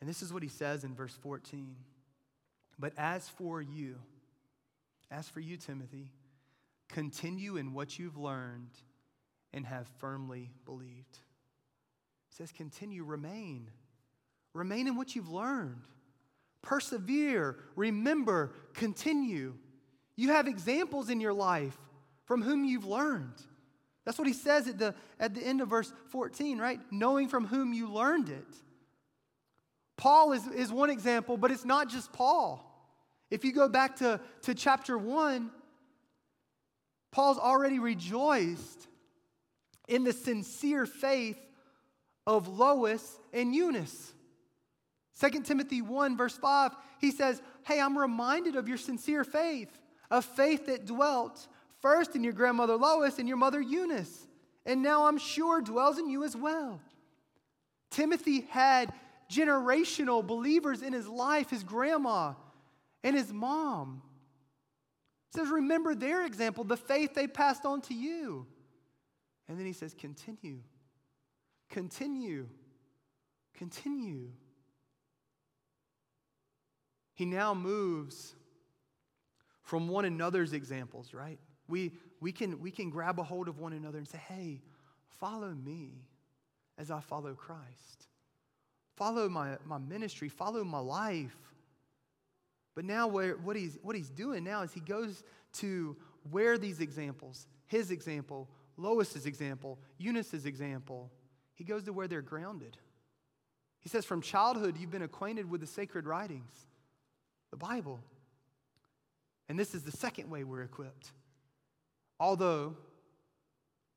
And 0.00 0.08
this 0.08 0.22
is 0.22 0.32
what 0.32 0.42
he 0.42 0.48
says 0.48 0.82
in 0.82 0.94
verse 0.94 1.14
14. 1.22 1.76
But 2.78 2.92
as 2.98 3.28
for 3.28 3.62
you, 3.62 3.96
as 5.10 5.28
for 5.28 5.40
you, 5.40 5.56
Timothy, 5.56 6.10
continue 6.88 7.56
in 7.56 7.72
what 7.74 7.98
you've 7.98 8.16
learned 8.16 8.70
and 9.52 9.64
have 9.66 9.86
firmly 9.98 10.50
believed. 10.64 11.18
It 12.30 12.36
says, 12.36 12.50
continue, 12.50 13.04
remain. 13.04 13.70
Remain 14.54 14.88
in 14.88 14.96
what 14.96 15.14
you've 15.14 15.30
learned. 15.30 15.86
Persevere, 16.62 17.56
remember, 17.76 18.52
continue. 18.72 19.54
You 20.16 20.30
have 20.30 20.48
examples 20.48 21.10
in 21.10 21.20
your 21.20 21.34
life 21.34 21.76
from 22.24 22.42
whom 22.42 22.64
you've 22.64 22.86
learned. 22.86 23.40
That's 24.04 24.18
what 24.18 24.26
he 24.26 24.34
says 24.34 24.68
at 24.68 24.78
the, 24.78 24.94
at 25.18 25.34
the 25.34 25.42
end 25.42 25.60
of 25.60 25.68
verse 25.68 25.92
14, 26.10 26.58
right? 26.58 26.80
Knowing 26.90 27.28
from 27.28 27.46
whom 27.46 27.72
you 27.72 27.90
learned 27.90 28.28
it. 28.28 28.46
Paul 29.96 30.32
is, 30.32 30.46
is 30.48 30.72
one 30.72 30.90
example, 30.90 31.36
but 31.36 31.50
it's 31.50 31.64
not 31.64 31.88
just 31.88 32.12
Paul. 32.12 32.70
If 33.30 33.44
you 33.44 33.52
go 33.52 33.68
back 33.68 33.96
to, 33.96 34.20
to 34.42 34.54
chapter 34.54 34.98
1, 34.98 35.50
Paul's 37.12 37.38
already 37.38 37.78
rejoiced 37.78 38.88
in 39.88 40.04
the 40.04 40.12
sincere 40.12 40.84
faith 40.84 41.38
of 42.26 42.48
Lois 42.48 43.18
and 43.32 43.54
Eunice. 43.54 44.12
2 45.20 45.42
Timothy 45.42 45.80
1, 45.80 46.16
verse 46.16 46.36
5, 46.36 46.72
he 47.00 47.10
says, 47.10 47.40
Hey, 47.64 47.80
I'm 47.80 47.96
reminded 47.96 48.56
of 48.56 48.68
your 48.68 48.78
sincere 48.78 49.24
faith, 49.24 49.70
a 50.10 50.20
faith 50.20 50.66
that 50.66 50.86
dwelt 50.86 51.46
first 51.84 52.16
in 52.16 52.24
your 52.24 52.32
grandmother 52.32 52.76
Lois 52.76 53.18
and 53.18 53.28
your 53.28 53.36
mother 53.36 53.60
Eunice, 53.60 54.26
and 54.64 54.82
now 54.82 55.06
I'm 55.06 55.18
sure 55.18 55.60
dwells 55.60 55.98
in 55.98 56.08
you 56.08 56.24
as 56.24 56.34
well. 56.34 56.80
Timothy 57.90 58.46
had 58.48 58.90
generational 59.30 60.26
believers 60.26 60.80
in 60.80 60.94
his 60.94 61.06
life, 61.06 61.50
his 61.50 61.62
grandma 61.62 62.32
and 63.02 63.14
his 63.14 63.30
mom. 63.30 64.00
He 65.30 65.38
says, 65.38 65.50
Remember 65.50 65.94
their 65.94 66.24
example, 66.24 66.64
the 66.64 66.78
faith 66.78 67.12
they 67.12 67.26
passed 67.26 67.66
on 67.66 67.82
to 67.82 67.94
you. 67.94 68.46
And 69.46 69.58
then 69.58 69.66
he 69.66 69.74
says, 69.74 69.92
Continue, 69.92 70.60
continue, 71.68 72.48
continue. 73.52 74.30
He 77.12 77.26
now 77.26 77.52
moves 77.52 78.34
from 79.62 79.88
one 79.88 80.06
another's 80.06 80.54
examples, 80.54 81.12
right? 81.12 81.38
We, 81.68 81.92
we, 82.20 82.32
can, 82.32 82.60
we 82.60 82.70
can 82.70 82.90
grab 82.90 83.18
a 83.18 83.22
hold 83.22 83.48
of 83.48 83.58
one 83.58 83.72
another 83.72 83.98
and 83.98 84.08
say, 84.08 84.18
hey, 84.28 84.60
follow 85.18 85.50
me 85.50 85.92
as 86.78 86.90
I 86.90 87.00
follow 87.00 87.34
Christ. 87.34 88.08
Follow 88.96 89.28
my, 89.28 89.56
my 89.64 89.78
ministry, 89.78 90.28
follow 90.28 90.64
my 90.64 90.78
life. 90.78 91.36
But 92.74 92.84
now, 92.84 93.06
where, 93.06 93.36
what, 93.36 93.56
he's, 93.56 93.78
what 93.82 93.96
he's 93.96 94.10
doing 94.10 94.44
now 94.44 94.62
is 94.62 94.72
he 94.72 94.80
goes 94.80 95.22
to 95.54 95.96
where 96.30 96.58
these 96.58 96.80
examples, 96.80 97.46
his 97.66 97.90
example, 97.90 98.48
Lois's 98.76 99.26
example, 99.26 99.78
Eunice's 99.98 100.46
example, 100.46 101.10
he 101.54 101.64
goes 101.64 101.84
to 101.84 101.92
where 101.92 102.08
they're 102.08 102.22
grounded. 102.22 102.76
He 103.80 103.88
says, 103.88 104.04
From 104.04 104.20
childhood, 104.20 104.76
you've 104.78 104.90
been 104.90 105.02
acquainted 105.02 105.48
with 105.48 105.60
the 105.60 105.66
sacred 105.66 106.06
writings, 106.06 106.66
the 107.50 107.56
Bible. 107.56 108.00
And 109.48 109.58
this 109.58 109.74
is 109.74 109.82
the 109.82 109.92
second 109.92 110.30
way 110.30 110.42
we're 110.42 110.62
equipped. 110.62 111.12
Although 112.24 112.74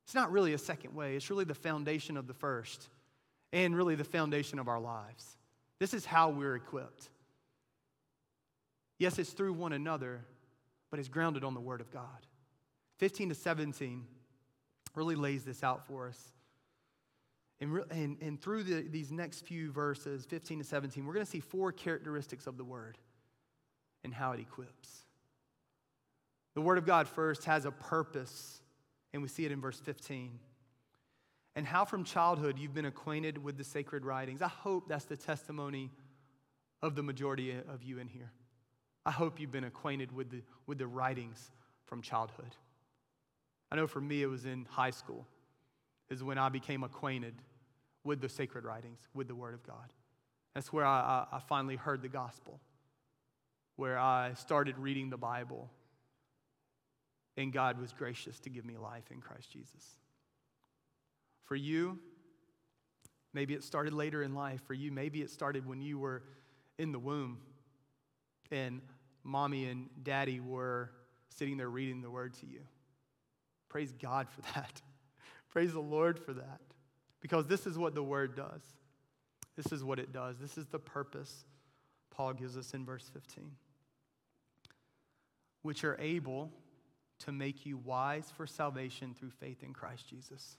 it's 0.04 0.14
not 0.14 0.34
really 0.34 0.52
a 0.52 0.58
second 0.58 0.94
way, 0.94 1.16
it's 1.16 1.30
really 1.30 1.46
the 1.46 1.56
foundation 1.56 2.18
of 2.18 2.28
the 2.28 2.34
first 2.34 2.90
and 3.54 3.74
really 3.74 3.96
the 3.96 4.04
foundation 4.04 4.60
of 4.60 4.68
our 4.68 4.82
lives. 4.82 5.38
This 5.80 5.94
is 5.94 6.06
how 6.06 6.30
we're 6.30 6.58
equipped. 6.58 7.10
Yes, 9.00 9.18
it's 9.18 9.30
through 9.30 9.54
one 9.54 9.72
another, 9.72 10.26
but 10.92 11.00
it's 11.00 11.08
grounded 11.08 11.46
on 11.46 11.54
the 11.54 11.62
Word 11.62 11.80
of 11.80 11.90
God. 11.90 12.26
15 12.98 13.30
to 13.30 13.36
17 13.36 14.04
really 14.94 15.16
lays 15.16 15.46
this 15.46 15.64
out 15.64 15.88
for 15.88 16.10
us. 16.10 16.34
And, 17.62 17.80
and, 17.92 18.18
and 18.22 18.42
through 18.42 18.64
the, 18.64 18.82
these 18.82 19.10
next 19.10 19.46
few 19.46 19.72
verses, 19.72 20.26
15 20.26 20.58
to 20.58 20.66
17, 20.66 21.06
we're 21.06 21.14
going 21.14 21.26
to 21.26 21.32
see 21.32 21.40
four 21.40 21.72
characteristics 21.72 22.46
of 22.46 22.58
the 22.58 22.66
Word 22.66 22.98
and 24.04 24.14
how 24.14 24.34
it 24.34 24.42
equips. 24.42 25.07
The 26.58 26.62
Word 26.62 26.80
of 26.80 26.88
God 26.88 27.08
first 27.08 27.46
has 27.46 27.66
a 27.66 27.72
purpose, 27.72 28.64
and 29.14 29.22
we 29.22 29.28
see 29.28 29.46
it 29.46 29.52
in 29.52 29.62
verse 29.62 29.80
15. 29.80 30.40
And 31.56 31.68
how 31.68 31.86
from 31.86 32.04
childhood 32.04 32.58
you've 32.58 32.74
been 32.74 32.86
acquainted 32.86 33.38
with 33.38 33.60
the 33.60 33.64
sacred 33.64 34.04
writings. 34.04 34.42
I 34.42 34.48
hope 34.48 34.90
that's 34.90 35.06
the 35.06 35.16
testimony 35.16 35.92
of 36.82 36.96
the 36.96 37.04
majority 37.04 37.52
of 37.52 37.84
you 37.84 38.00
in 38.00 38.08
here. 38.08 38.32
I 39.06 39.12
hope 39.12 39.40
you've 39.40 39.52
been 39.52 39.66
acquainted 39.66 40.12
with 40.12 40.32
the, 40.32 40.42
with 40.66 40.80
the 40.80 40.88
writings 40.88 41.52
from 41.86 42.02
childhood. 42.02 42.56
I 43.72 43.76
know 43.76 43.86
for 43.86 44.02
me 44.02 44.24
it 44.24 44.28
was 44.28 44.48
in 44.48 44.66
high 44.68 44.90
school, 44.90 45.28
is 46.10 46.24
when 46.24 46.40
I 46.40 46.50
became 46.50 46.84
acquainted 46.84 47.36
with 48.04 48.20
the 48.20 48.30
sacred 48.30 48.66
writings, 48.66 49.02
with 49.14 49.28
the 49.28 49.36
Word 49.36 49.54
of 49.54 49.62
God. 49.62 49.94
That's 50.56 50.74
where 50.74 50.86
I, 50.88 51.28
I, 51.32 51.36
I 51.38 51.40
finally 51.40 51.76
heard 51.76 52.02
the 52.02 52.10
gospel, 52.10 52.60
where 53.76 54.00
I 54.00 54.34
started 54.34 54.80
reading 54.80 55.12
the 55.12 55.18
Bible 55.18 55.70
and 57.38 57.54
God 57.54 57.80
was 57.80 57.94
gracious 57.94 58.40
to 58.42 58.50
give 58.50 58.66
me 58.66 58.78
life 58.78 59.12
in 59.12 59.22
Christ 59.22 59.52
Jesus. 59.52 59.86
For 61.46 61.56
you, 61.56 62.00
maybe 63.34 63.54
it 63.54 63.64
started 63.64 63.94
later 63.94 64.24
in 64.24 64.34
life. 64.34 64.62
For 64.66 64.74
you, 64.74 64.92
maybe 64.92 65.22
it 65.22 65.30
started 65.30 65.66
when 65.66 65.82
you 65.82 66.00
were 66.00 66.24
in 66.78 66.92
the 66.92 67.00
womb 67.00 67.38
and 68.52 68.82
mommy 69.24 69.66
and 69.66 69.90
daddy 70.04 70.40
were 70.40 70.92
sitting 71.30 71.58
there 71.58 71.70
reading 71.70 72.02
the 72.02 72.10
word 72.10 72.34
to 72.36 72.48
you. 72.48 72.62
Praise 73.70 73.94
God 73.94 74.28
for 74.30 74.42
that. 74.54 74.82
Praise 75.50 75.74
the 75.74 75.80
Lord 75.80 76.20
for 76.20 76.34
that. 76.34 76.62
Because 77.22 77.48
this 77.48 77.68
is 77.68 77.78
what 77.78 77.94
the 77.94 78.04
word 78.04 78.36
does. 78.36 78.62
This 79.56 79.72
is 79.72 79.84
what 79.84 80.00
it 80.00 80.12
does. 80.12 80.38
This 80.40 80.58
is 80.58 80.68
the 80.68 80.80
purpose 80.80 81.46
Paul 82.12 82.34
gives 82.34 82.58
us 82.58 82.74
in 82.74 82.86
verse 82.86 83.10
15. 83.14 83.52
Which 85.62 85.84
are 85.84 85.98
able 86.00 86.52
to 87.20 87.32
make 87.32 87.66
you 87.66 87.78
wise 87.78 88.32
for 88.36 88.46
salvation 88.46 89.16
through 89.18 89.32
faith 89.32 89.64
in 89.64 89.74
Christ 89.74 90.08
Jesus. 90.08 90.58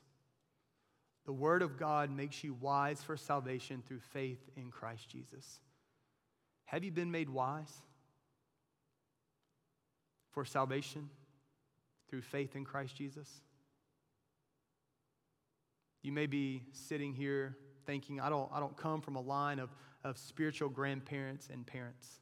The 1.24 1.32
Word 1.32 1.62
of 1.62 1.78
God 1.78 2.10
makes 2.10 2.42
you 2.42 2.54
wise 2.54 3.02
for 3.02 3.16
salvation 3.16 3.82
through 3.86 4.00
faith 4.00 4.40
in 4.56 4.70
Christ 4.70 5.08
Jesus. 5.08 5.60
Have 6.64 6.84
you 6.84 6.90
been 6.90 7.10
made 7.10 7.28
wise 7.28 7.72
for 10.30 10.44
salvation 10.44 11.10
through 12.08 12.22
faith 12.22 12.56
in 12.56 12.64
Christ 12.64 12.96
Jesus? 12.96 13.28
You 16.02 16.12
may 16.12 16.26
be 16.26 16.62
sitting 16.72 17.12
here 17.12 17.56
thinking, 17.86 18.20
I 18.20 18.28
don't, 18.28 18.50
I 18.52 18.60
don't 18.60 18.76
come 18.76 19.00
from 19.00 19.16
a 19.16 19.20
line 19.20 19.58
of, 19.58 19.70
of 20.04 20.16
spiritual 20.16 20.68
grandparents 20.68 21.48
and 21.52 21.66
parents. 21.66 22.20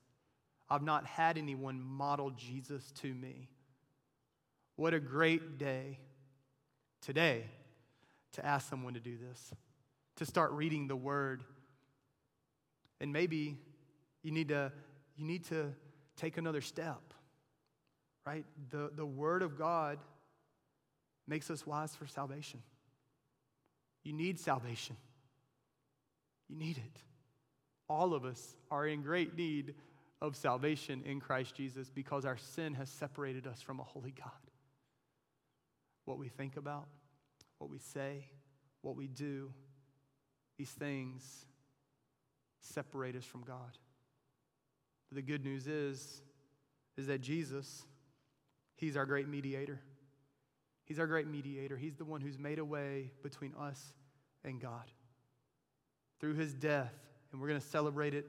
I've 0.68 0.82
not 0.82 1.06
had 1.06 1.38
anyone 1.38 1.80
model 1.80 2.30
Jesus 2.30 2.90
to 3.02 3.14
me. 3.14 3.48
What 4.76 4.92
a 4.92 5.00
great 5.00 5.56
day 5.56 5.98
today 7.00 7.44
to 8.32 8.44
ask 8.44 8.68
someone 8.68 8.92
to 8.94 9.00
do 9.00 9.16
this, 9.16 9.54
to 10.16 10.26
start 10.26 10.52
reading 10.52 10.86
the 10.86 10.96
Word. 10.96 11.42
And 13.00 13.10
maybe 13.10 13.56
you 14.22 14.32
need 14.32 14.48
to, 14.48 14.70
you 15.16 15.24
need 15.24 15.44
to 15.46 15.72
take 16.16 16.36
another 16.36 16.60
step, 16.60 17.00
right? 18.26 18.44
The, 18.70 18.90
the 18.94 19.06
Word 19.06 19.42
of 19.42 19.58
God 19.58 19.98
makes 21.26 21.50
us 21.50 21.66
wise 21.66 21.96
for 21.96 22.06
salvation. 22.06 22.62
You 24.04 24.12
need 24.12 24.38
salvation, 24.38 24.96
you 26.48 26.56
need 26.56 26.76
it. 26.76 27.02
All 27.88 28.14
of 28.14 28.24
us 28.24 28.56
are 28.70 28.86
in 28.86 29.02
great 29.02 29.36
need 29.36 29.74
of 30.20 30.36
salvation 30.36 31.02
in 31.06 31.20
Christ 31.20 31.54
Jesus 31.54 31.88
because 31.88 32.24
our 32.24 32.36
sin 32.36 32.74
has 32.74 32.90
separated 32.90 33.46
us 33.46 33.62
from 33.62 33.80
a 33.80 33.84
holy 33.84 34.10
God 34.10 34.45
what 36.06 36.18
we 36.18 36.28
think 36.28 36.56
about, 36.56 36.86
what 37.58 37.70
we 37.70 37.78
say, 37.78 38.24
what 38.80 38.96
we 38.96 39.06
do, 39.06 39.52
these 40.56 40.70
things 40.70 41.44
separate 42.60 43.14
us 43.14 43.24
from 43.24 43.42
God. 43.42 43.78
But 45.10 45.16
the 45.16 45.22
good 45.22 45.44
news 45.44 45.66
is, 45.66 46.22
is 46.96 47.08
that 47.08 47.20
Jesus, 47.20 47.84
He's 48.76 48.96
our 48.96 49.06
great 49.06 49.28
mediator. 49.28 49.80
He's 50.84 50.98
our 50.98 51.06
great 51.06 51.26
mediator. 51.26 51.76
He's 51.76 51.96
the 51.96 52.04
one 52.04 52.20
who's 52.20 52.38
made 52.38 52.58
a 52.58 52.64
way 52.64 53.10
between 53.22 53.52
us 53.54 53.92
and 54.44 54.60
God. 54.60 54.90
Through 56.20 56.34
His 56.34 56.54
death, 56.54 56.94
and 57.32 57.40
we're 57.40 57.48
going 57.48 57.60
to 57.60 57.66
celebrate 57.66 58.14
it 58.14 58.26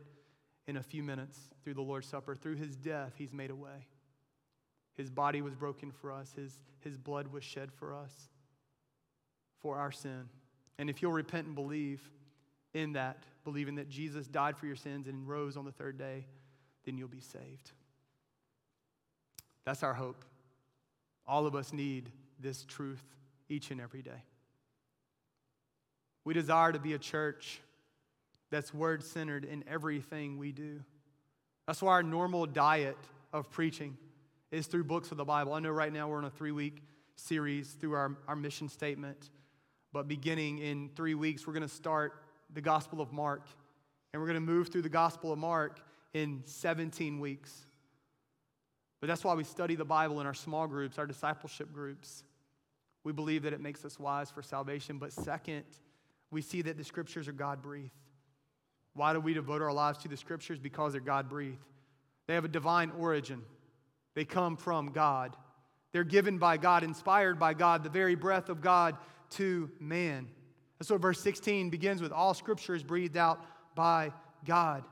in 0.67 0.77
a 0.77 0.83
few 0.83 1.03
minutes 1.03 1.39
through 1.63 1.75
the 1.75 1.81
Lord's 1.81 2.07
Supper, 2.07 2.35
through 2.35 2.55
His 2.55 2.75
death, 2.75 3.13
He's 3.17 3.33
made 3.33 3.51
a 3.51 3.55
way. 3.55 3.87
His 4.97 5.09
body 5.09 5.41
was 5.41 5.53
broken 5.53 5.91
for 5.91 6.11
us, 6.11 6.33
His, 6.35 6.59
his 6.81 6.97
blood 6.97 7.27
was 7.27 7.43
shed 7.43 7.71
for 7.71 7.93
us 7.93 8.29
for 9.61 9.77
our 9.77 9.91
sin. 9.91 10.29
And 10.79 10.89
if 10.89 11.01
you'll 11.01 11.11
repent 11.11 11.47
and 11.47 11.55
believe 11.55 12.01
in 12.73 12.93
that, 12.93 13.23
believing 13.43 13.75
that 13.75 13.89
Jesus 13.89 14.27
died 14.27 14.57
for 14.57 14.65
your 14.65 14.75
sins 14.75 15.07
and 15.07 15.27
rose 15.27 15.57
on 15.57 15.65
the 15.65 15.71
third 15.71 15.97
day, 15.97 16.25
then 16.85 16.97
you'll 16.97 17.07
be 17.07 17.19
saved. 17.19 17.71
That's 19.65 19.83
our 19.83 19.93
hope. 19.93 20.23
All 21.27 21.45
of 21.45 21.55
us 21.55 21.73
need 21.73 22.11
this 22.39 22.63
truth 22.63 23.03
each 23.49 23.71
and 23.71 23.81
every 23.81 24.01
day. 24.01 24.23
We 26.23 26.33
desire 26.33 26.71
to 26.71 26.79
be 26.79 26.93
a 26.93 26.99
church 26.99 27.61
that's 28.49 28.73
word 28.73 29.03
centered 29.03 29.43
in 29.43 29.63
everything 29.67 30.37
we 30.37 30.51
do. 30.51 30.79
That's 31.65 31.81
why 31.81 31.93
our 31.93 32.03
normal 32.03 32.45
diet 32.45 32.97
of 33.33 33.49
preaching 33.49 33.97
is 34.51 34.67
through 34.67 34.85
books 34.85 35.11
of 35.11 35.17
the 35.17 35.25
Bible. 35.25 35.53
I 35.53 35.59
know 35.59 35.71
right 35.71 35.91
now 35.91 36.07
we're 36.07 36.19
in 36.19 36.25
a 36.25 36.29
three 36.29 36.51
week 36.51 36.83
series 37.15 37.71
through 37.71 37.93
our, 37.93 38.17
our 38.27 38.35
mission 38.35 38.69
statement, 38.69 39.29
but 39.91 40.07
beginning 40.07 40.59
in 40.59 40.89
three 40.95 41.15
weeks, 41.15 41.45
we're 41.45 41.53
going 41.53 41.63
to 41.63 41.67
start 41.67 42.23
the 42.53 42.61
Gospel 42.61 43.01
of 43.01 43.11
Mark, 43.11 43.47
and 44.13 44.21
we're 44.21 44.27
going 44.27 44.39
to 44.39 44.45
move 44.45 44.69
through 44.69 44.83
the 44.83 44.89
Gospel 44.89 45.33
of 45.33 45.39
Mark 45.39 45.81
in 46.13 46.41
17 46.45 47.19
weeks. 47.19 47.65
But 48.99 49.07
that's 49.07 49.23
why 49.23 49.35
we 49.35 49.43
study 49.43 49.75
the 49.75 49.85
Bible 49.85 50.21
in 50.21 50.27
our 50.27 50.33
small 50.33 50.67
groups, 50.67 50.97
our 50.97 51.05
discipleship 51.05 51.71
groups. 51.71 52.23
We 53.03 53.13
believe 53.13 53.43
that 53.43 53.53
it 53.53 53.61
makes 53.61 53.85
us 53.85 53.99
wise 53.99 54.31
for 54.31 54.41
salvation. 54.41 54.97
But 54.97 55.13
second, 55.13 55.63
we 56.31 56.41
see 56.41 56.61
that 56.63 56.77
the 56.77 56.83
scriptures 56.83 57.27
are 57.27 57.33
God 57.33 57.61
breathed. 57.61 57.91
Why 58.93 59.13
do 59.13 59.19
we 59.19 59.33
devote 59.33 59.61
our 59.61 59.71
lives 59.71 59.99
to 59.99 60.07
the 60.07 60.17
scriptures? 60.17 60.57
Because 60.57 60.93
they're 60.93 61.01
God 61.01 61.29
breathed. 61.29 61.63
They 62.25 62.33
have 62.33 62.45
a 62.45 62.49
divine 62.49 62.91
origin, 62.97 63.43
they 64.17 64.25
come 64.25 64.57
from 64.57 64.93
God. 64.93 65.37
They're 65.91 66.03
given 66.03 66.39
by 66.39 66.57
God, 66.57 66.83
inspired 66.83 67.37
by 67.37 67.53
God, 67.53 67.83
the 67.83 67.89
very 67.89 68.15
breath 68.15 68.49
of 68.49 68.61
God 68.61 68.97
to 69.35 69.69
man. 69.79 70.27
That's 70.79 70.89
what 70.89 71.01
verse 71.01 71.21
16 71.21 71.69
begins 71.69 72.01
with. 72.01 72.11
All 72.11 72.33
scripture 72.33 72.73
is 72.73 72.81
breathed 72.81 73.15
out 73.15 73.45
by 73.75 74.11
God. 74.43 74.83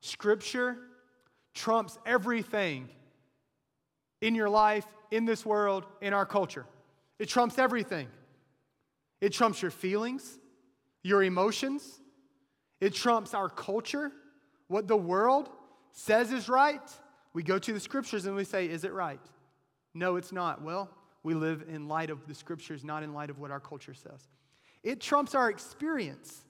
Scripture 0.00 0.78
trumps 1.52 1.98
everything 2.06 2.88
in 4.22 4.34
your 4.34 4.48
life, 4.48 4.86
in 5.10 5.26
this 5.26 5.44
world, 5.44 5.84
in 6.00 6.14
our 6.14 6.24
culture. 6.24 6.64
It 7.18 7.28
trumps 7.28 7.58
everything. 7.58 8.08
It 9.20 9.34
trumps 9.34 9.60
your 9.60 9.70
feelings, 9.70 10.38
your 11.02 11.22
emotions. 11.22 12.00
It 12.80 12.94
trumps 12.94 13.34
our 13.34 13.50
culture, 13.50 14.10
what 14.68 14.88
the 14.88 14.96
world 14.96 15.50
says 15.92 16.32
is 16.32 16.48
right. 16.48 16.80
We 17.34 17.42
go 17.42 17.58
to 17.58 17.72
the 17.72 17.80
scriptures 17.80 18.26
and 18.26 18.36
we 18.36 18.44
say, 18.44 18.66
Is 18.66 18.84
it 18.84 18.92
right? 18.92 19.20
No, 19.94 20.16
it's 20.16 20.32
not. 20.32 20.62
Well, 20.62 20.90
we 21.22 21.34
live 21.34 21.64
in 21.68 21.88
light 21.88 22.10
of 22.10 22.26
the 22.26 22.34
scriptures, 22.34 22.84
not 22.84 23.02
in 23.02 23.12
light 23.12 23.30
of 23.30 23.38
what 23.38 23.50
our 23.50 23.60
culture 23.60 23.94
says. 23.94 24.28
It 24.82 25.00
trumps 25.00 25.34
our 25.34 25.48
experience. 25.50 26.44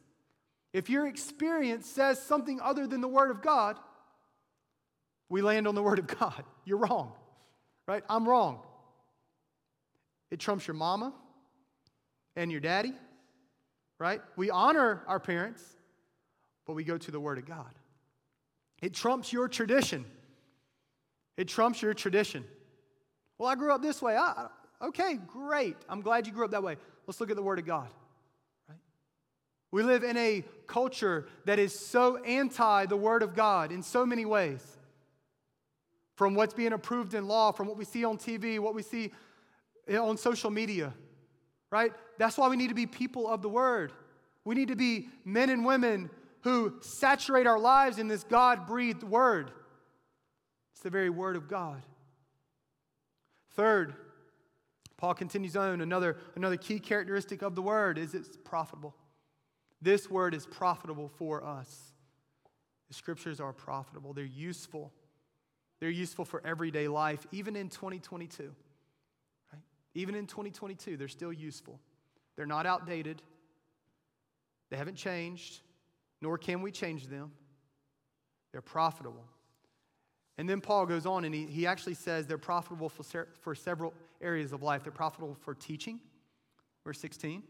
If 0.72 0.88
your 0.88 1.06
experience 1.06 1.86
says 1.86 2.20
something 2.22 2.60
other 2.60 2.86
than 2.86 3.00
the 3.00 3.08
Word 3.08 3.30
of 3.30 3.42
God, 3.42 3.78
we 5.28 5.42
land 5.42 5.68
on 5.68 5.74
the 5.74 5.82
Word 5.82 5.98
of 5.98 6.06
God. 6.06 6.44
You're 6.64 6.78
wrong, 6.78 7.12
right? 7.86 8.02
I'm 8.08 8.26
wrong. 8.26 8.60
It 10.30 10.40
trumps 10.40 10.66
your 10.66 10.74
mama 10.74 11.12
and 12.36 12.50
your 12.50 12.60
daddy, 12.60 12.94
right? 13.98 14.22
We 14.36 14.50
honor 14.50 15.02
our 15.06 15.20
parents, 15.20 15.62
but 16.66 16.72
we 16.72 16.84
go 16.84 16.96
to 16.96 17.10
the 17.10 17.20
Word 17.20 17.36
of 17.36 17.44
God. 17.44 17.74
It 18.80 18.94
trumps 18.94 19.32
your 19.32 19.48
tradition. 19.48 20.06
It 21.36 21.48
trumps 21.48 21.82
your 21.82 21.94
tradition. 21.94 22.44
Well, 23.38 23.48
I 23.48 23.54
grew 23.54 23.72
up 23.72 23.82
this 23.82 24.02
way. 24.02 24.16
I, 24.16 24.48
okay, 24.80 25.18
great. 25.26 25.76
I'm 25.88 26.00
glad 26.00 26.26
you 26.26 26.32
grew 26.32 26.44
up 26.44 26.50
that 26.52 26.62
way. 26.62 26.76
Let's 27.06 27.20
look 27.20 27.30
at 27.30 27.36
the 27.36 27.42
Word 27.42 27.58
of 27.58 27.66
God. 27.66 27.88
Right? 28.68 28.78
We 29.70 29.82
live 29.82 30.04
in 30.04 30.16
a 30.16 30.44
culture 30.66 31.26
that 31.46 31.58
is 31.58 31.78
so 31.78 32.18
anti 32.18 32.86
the 32.86 32.96
Word 32.96 33.22
of 33.22 33.34
God 33.34 33.72
in 33.72 33.82
so 33.82 34.06
many 34.06 34.24
ways. 34.24 34.64
From 36.16 36.34
what's 36.34 36.54
being 36.54 36.72
approved 36.72 37.14
in 37.14 37.26
law, 37.26 37.52
from 37.52 37.66
what 37.66 37.76
we 37.76 37.84
see 37.84 38.04
on 38.04 38.18
TV, 38.18 38.58
what 38.58 38.74
we 38.74 38.82
see 38.82 39.10
on 39.90 40.16
social 40.16 40.50
media, 40.50 40.92
right? 41.70 41.92
That's 42.18 42.36
why 42.36 42.48
we 42.48 42.56
need 42.56 42.68
to 42.68 42.74
be 42.74 42.86
people 42.86 43.26
of 43.26 43.42
the 43.42 43.48
Word. 43.48 43.92
We 44.44 44.54
need 44.54 44.68
to 44.68 44.76
be 44.76 45.08
men 45.24 45.50
and 45.50 45.64
women 45.64 46.10
who 46.42 46.74
saturate 46.80 47.46
our 47.46 47.58
lives 47.58 47.98
in 47.98 48.08
this 48.08 48.24
God 48.24 48.66
breathed 48.66 49.02
Word. 49.02 49.50
It's 50.72 50.80
the 50.80 50.90
very 50.90 51.10
Word 51.10 51.36
of 51.36 51.48
God. 51.48 51.82
Third, 53.54 53.94
Paul 54.96 55.14
continues 55.14 55.56
on 55.56 55.80
another, 55.80 56.16
another 56.36 56.56
key 56.56 56.78
characteristic 56.78 57.42
of 57.42 57.54
the 57.54 57.62
Word 57.62 57.98
is 57.98 58.14
it's 58.14 58.36
profitable. 58.44 58.94
This 59.82 60.08
word 60.08 60.32
is 60.32 60.46
profitable 60.46 61.08
for 61.08 61.44
us. 61.44 61.92
The 62.88 62.94
scriptures 62.94 63.40
are 63.40 63.52
profitable, 63.52 64.12
they're 64.12 64.24
useful. 64.24 64.92
They're 65.80 65.90
useful 65.90 66.24
for 66.24 66.40
everyday 66.46 66.86
life, 66.86 67.26
even 67.32 67.56
in 67.56 67.68
2022. 67.68 68.54
Right? 69.52 69.62
Even 69.96 70.14
in 70.14 70.28
2022, 70.28 70.96
they're 70.96 71.08
still 71.08 71.32
useful. 71.32 71.80
They're 72.36 72.46
not 72.46 72.66
outdated, 72.66 73.20
they 74.70 74.76
haven't 74.76 74.94
changed, 74.94 75.60
nor 76.20 76.38
can 76.38 76.62
we 76.62 76.70
change 76.70 77.08
them. 77.08 77.32
They're 78.52 78.62
profitable. 78.62 79.24
And 80.38 80.48
then 80.48 80.60
Paul 80.60 80.86
goes 80.86 81.06
on 81.06 81.24
and 81.24 81.34
he, 81.34 81.46
he 81.46 81.66
actually 81.66 81.94
says 81.94 82.26
they're 82.26 82.38
profitable 82.38 82.88
for, 82.88 83.28
for 83.40 83.54
several 83.54 83.92
areas 84.20 84.52
of 84.52 84.62
life. 84.62 84.82
They're 84.82 84.92
profitable 84.92 85.36
for 85.40 85.54
teaching, 85.54 86.00
verse 86.84 86.98
16 87.00 87.42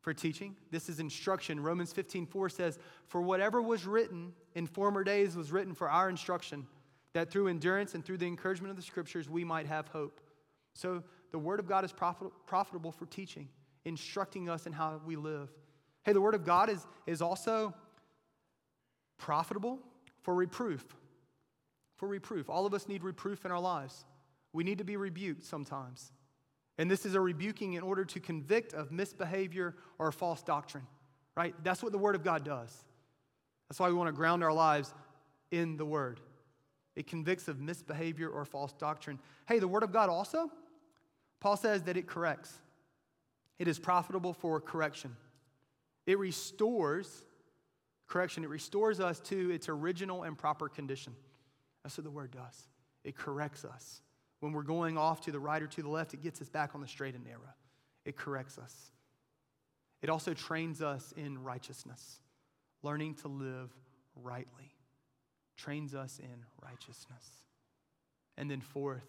for 0.00 0.14
teaching. 0.14 0.56
This 0.70 0.88
is 0.88 1.00
instruction. 1.00 1.60
Romans 1.60 1.92
15, 1.92 2.26
4 2.26 2.48
says, 2.48 2.78
For 3.06 3.20
whatever 3.20 3.60
was 3.60 3.86
written 3.86 4.32
in 4.54 4.66
former 4.66 5.04
days 5.04 5.36
was 5.36 5.52
written 5.52 5.74
for 5.74 5.90
our 5.90 6.08
instruction, 6.08 6.66
that 7.12 7.30
through 7.30 7.48
endurance 7.48 7.94
and 7.94 8.04
through 8.04 8.18
the 8.18 8.26
encouragement 8.26 8.70
of 8.70 8.76
the 8.76 8.82
scriptures 8.82 9.28
we 9.28 9.44
might 9.44 9.66
have 9.66 9.88
hope. 9.88 10.20
So 10.74 11.02
the 11.32 11.38
word 11.38 11.60
of 11.60 11.68
God 11.68 11.84
is 11.84 11.92
profit, 11.92 12.28
profitable 12.46 12.92
for 12.92 13.06
teaching, 13.06 13.48
instructing 13.84 14.48
us 14.48 14.66
in 14.66 14.72
how 14.72 15.00
we 15.04 15.16
live. 15.16 15.50
Hey, 16.04 16.12
the 16.12 16.20
word 16.20 16.34
of 16.34 16.44
God 16.44 16.70
is, 16.70 16.86
is 17.06 17.20
also 17.20 17.74
profitable 19.18 19.78
for 20.22 20.34
reproof. 20.34 20.86
For 21.98 22.08
reproof. 22.08 22.48
All 22.48 22.64
of 22.64 22.74
us 22.74 22.88
need 22.88 23.04
reproof 23.04 23.44
in 23.44 23.50
our 23.50 23.60
lives. 23.60 24.04
We 24.52 24.64
need 24.64 24.78
to 24.78 24.84
be 24.84 24.96
rebuked 24.96 25.44
sometimes. 25.44 26.12
And 26.78 26.90
this 26.90 27.04
is 27.04 27.14
a 27.14 27.20
rebuking 27.20 27.74
in 27.74 27.82
order 27.82 28.04
to 28.04 28.20
convict 28.20 28.72
of 28.72 28.92
misbehavior 28.92 29.74
or 29.98 30.12
false 30.12 30.42
doctrine, 30.42 30.86
right? 31.36 31.54
That's 31.64 31.82
what 31.82 31.92
the 31.92 31.98
Word 31.98 32.14
of 32.14 32.22
God 32.22 32.44
does. 32.44 32.72
That's 33.68 33.80
why 33.80 33.88
we 33.88 33.94
want 33.94 34.08
to 34.08 34.12
ground 34.12 34.44
our 34.44 34.52
lives 34.52 34.94
in 35.50 35.76
the 35.76 35.84
Word. 35.84 36.20
It 36.94 37.06
convicts 37.08 37.48
of 37.48 37.60
misbehavior 37.60 38.28
or 38.28 38.44
false 38.44 38.72
doctrine. 38.72 39.18
Hey, 39.46 39.58
the 39.58 39.68
Word 39.68 39.82
of 39.82 39.92
God 39.92 40.08
also, 40.08 40.50
Paul 41.40 41.56
says 41.56 41.82
that 41.82 41.96
it 41.96 42.06
corrects. 42.06 42.52
It 43.58 43.66
is 43.66 43.78
profitable 43.78 44.32
for 44.32 44.60
correction. 44.60 45.16
It 46.06 46.18
restores, 46.18 47.24
correction, 48.06 48.44
it 48.44 48.50
restores 48.50 49.00
us 49.00 49.18
to 49.20 49.50
its 49.50 49.68
original 49.68 50.22
and 50.22 50.38
proper 50.38 50.68
condition. 50.68 51.14
That's 51.82 51.96
what 51.96 52.04
the 52.04 52.10
Word 52.10 52.30
does. 52.30 52.68
It 53.04 53.16
corrects 53.16 53.64
us. 53.64 54.02
When 54.40 54.52
we're 54.52 54.62
going 54.62 54.96
off 54.96 55.20
to 55.22 55.32
the 55.32 55.40
right 55.40 55.62
or 55.62 55.66
to 55.66 55.82
the 55.82 55.88
left, 55.88 56.14
it 56.14 56.22
gets 56.22 56.40
us 56.40 56.48
back 56.48 56.74
on 56.74 56.80
the 56.80 56.88
straight 56.88 57.14
and 57.14 57.24
narrow. 57.24 57.54
It 58.04 58.16
corrects 58.16 58.58
us. 58.58 58.74
It 60.00 60.10
also 60.10 60.32
trains 60.32 60.80
us 60.80 61.12
in 61.16 61.42
righteousness, 61.42 62.20
learning 62.82 63.14
to 63.16 63.28
live 63.28 63.70
rightly. 64.14 64.72
Trains 65.56 65.94
us 65.94 66.20
in 66.20 66.44
righteousness. 66.62 67.24
And 68.36 68.48
then, 68.48 68.60
fourth, 68.60 69.06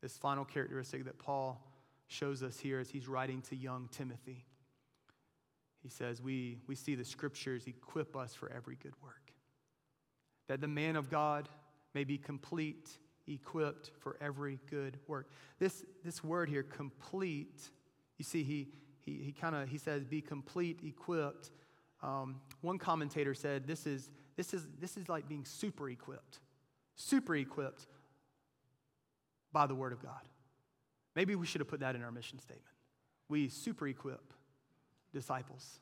this 0.00 0.16
final 0.16 0.44
characteristic 0.44 1.04
that 1.04 1.18
Paul 1.18 1.60
shows 2.06 2.42
us 2.42 2.58
here 2.58 2.80
as 2.80 2.88
he's 2.88 3.08
writing 3.08 3.42
to 3.42 3.56
young 3.56 3.88
Timothy. 3.92 4.46
He 5.82 5.90
says, 5.90 6.22
we, 6.22 6.60
we 6.66 6.74
see 6.74 6.94
the 6.94 7.04
scriptures 7.04 7.66
equip 7.66 8.16
us 8.16 8.34
for 8.34 8.50
every 8.50 8.76
good 8.76 8.94
work, 9.02 9.23
that 10.48 10.60
the 10.60 10.68
man 10.68 10.96
of 10.96 11.10
God 11.10 11.48
may 11.94 12.04
be 12.04 12.18
complete 12.18 12.90
equipped 13.26 13.90
for 14.00 14.16
every 14.20 14.58
good 14.70 14.98
work. 15.06 15.30
This, 15.58 15.84
this 16.04 16.22
word 16.22 16.48
here, 16.48 16.62
complete, 16.62 17.70
you 18.18 18.24
see, 18.24 18.42
he, 18.42 18.68
he, 19.00 19.22
he 19.24 19.32
kind 19.32 19.54
of 19.54 19.68
he 19.68 19.78
says, 19.78 20.04
be 20.04 20.20
complete, 20.20 20.80
equipped. 20.84 21.50
Um, 22.02 22.40
one 22.60 22.78
commentator 22.78 23.34
said, 23.34 23.66
this 23.66 23.86
is, 23.86 24.10
this, 24.36 24.52
is, 24.52 24.66
this 24.80 24.96
is 24.96 25.08
like 25.08 25.28
being 25.28 25.44
super 25.44 25.88
equipped, 25.88 26.40
super 26.96 27.34
equipped 27.34 27.86
by 29.52 29.66
the 29.66 29.74
Word 29.74 29.92
of 29.92 30.02
God. 30.02 30.28
Maybe 31.14 31.34
we 31.34 31.46
should 31.46 31.60
have 31.60 31.68
put 31.68 31.80
that 31.80 31.94
in 31.94 32.02
our 32.02 32.10
mission 32.10 32.38
statement. 32.38 32.66
We 33.28 33.48
super 33.48 33.86
equip 33.88 34.32
disciples, 35.12 35.78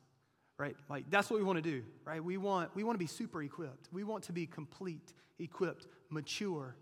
right? 0.63 0.77
Like 0.89 1.09
that's 1.09 1.29
what 1.29 1.39
we 1.39 1.43
want 1.43 1.57
to 1.57 1.69
do, 1.69 1.83
right? 2.05 2.23
We 2.23 2.37
want, 2.37 2.73
we 2.73 2.85
want 2.85 2.95
to 2.95 2.99
be 2.99 3.07
super 3.07 3.43
equipped. 3.43 3.89
We 3.91 4.05
want 4.05 4.23
to 4.25 4.31
be 4.31 4.45
complete, 4.45 5.13
equipped, 5.37 5.87
mature 6.09 6.77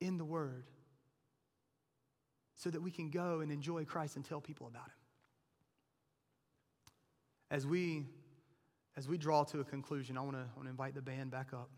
in 0.00 0.18
the 0.18 0.24
Word 0.24 0.64
so 2.56 2.68
that 2.68 2.82
we 2.82 2.90
can 2.90 3.10
go 3.10 3.40
and 3.40 3.52
enjoy 3.52 3.84
Christ 3.84 4.16
and 4.16 4.24
tell 4.24 4.40
people 4.40 4.66
about 4.66 4.86
Him. 4.86 4.92
As 7.48 7.64
we, 7.64 8.06
as 8.96 9.06
we 9.06 9.18
draw 9.18 9.44
to 9.44 9.60
a 9.60 9.64
conclusion, 9.64 10.18
I 10.18 10.22
want 10.22 10.32
to, 10.32 10.40
I 10.40 10.56
want 10.56 10.64
to 10.64 10.70
invite 10.70 10.96
the 10.96 11.02
band 11.02 11.30
back 11.30 11.52
up. 11.52 11.70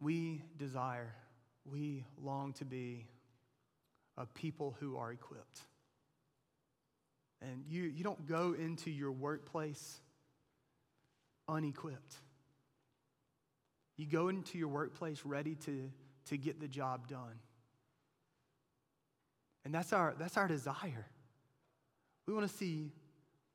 We 0.00 0.42
desire, 0.58 1.14
we 1.64 2.04
long 2.20 2.52
to 2.54 2.64
be 2.64 3.06
a 4.16 4.26
people 4.26 4.76
who 4.80 4.96
are 4.96 5.12
equipped. 5.12 5.60
And 7.46 7.64
you, 7.68 7.84
you 7.84 8.02
don't 8.02 8.26
go 8.26 8.54
into 8.58 8.90
your 8.90 9.12
workplace 9.12 10.00
unequipped. 11.48 12.16
You 13.96 14.06
go 14.06 14.28
into 14.28 14.58
your 14.58 14.68
workplace 14.68 15.22
ready 15.24 15.54
to, 15.66 15.90
to 16.26 16.36
get 16.36 16.60
the 16.60 16.66
job 16.66 17.06
done. 17.08 17.38
And 19.64 19.72
that's 19.72 19.92
our, 19.92 20.14
that's 20.18 20.36
our 20.36 20.48
desire. 20.48 21.06
We 22.26 22.34
want 22.34 22.48
to 22.48 22.54
see 22.54 22.90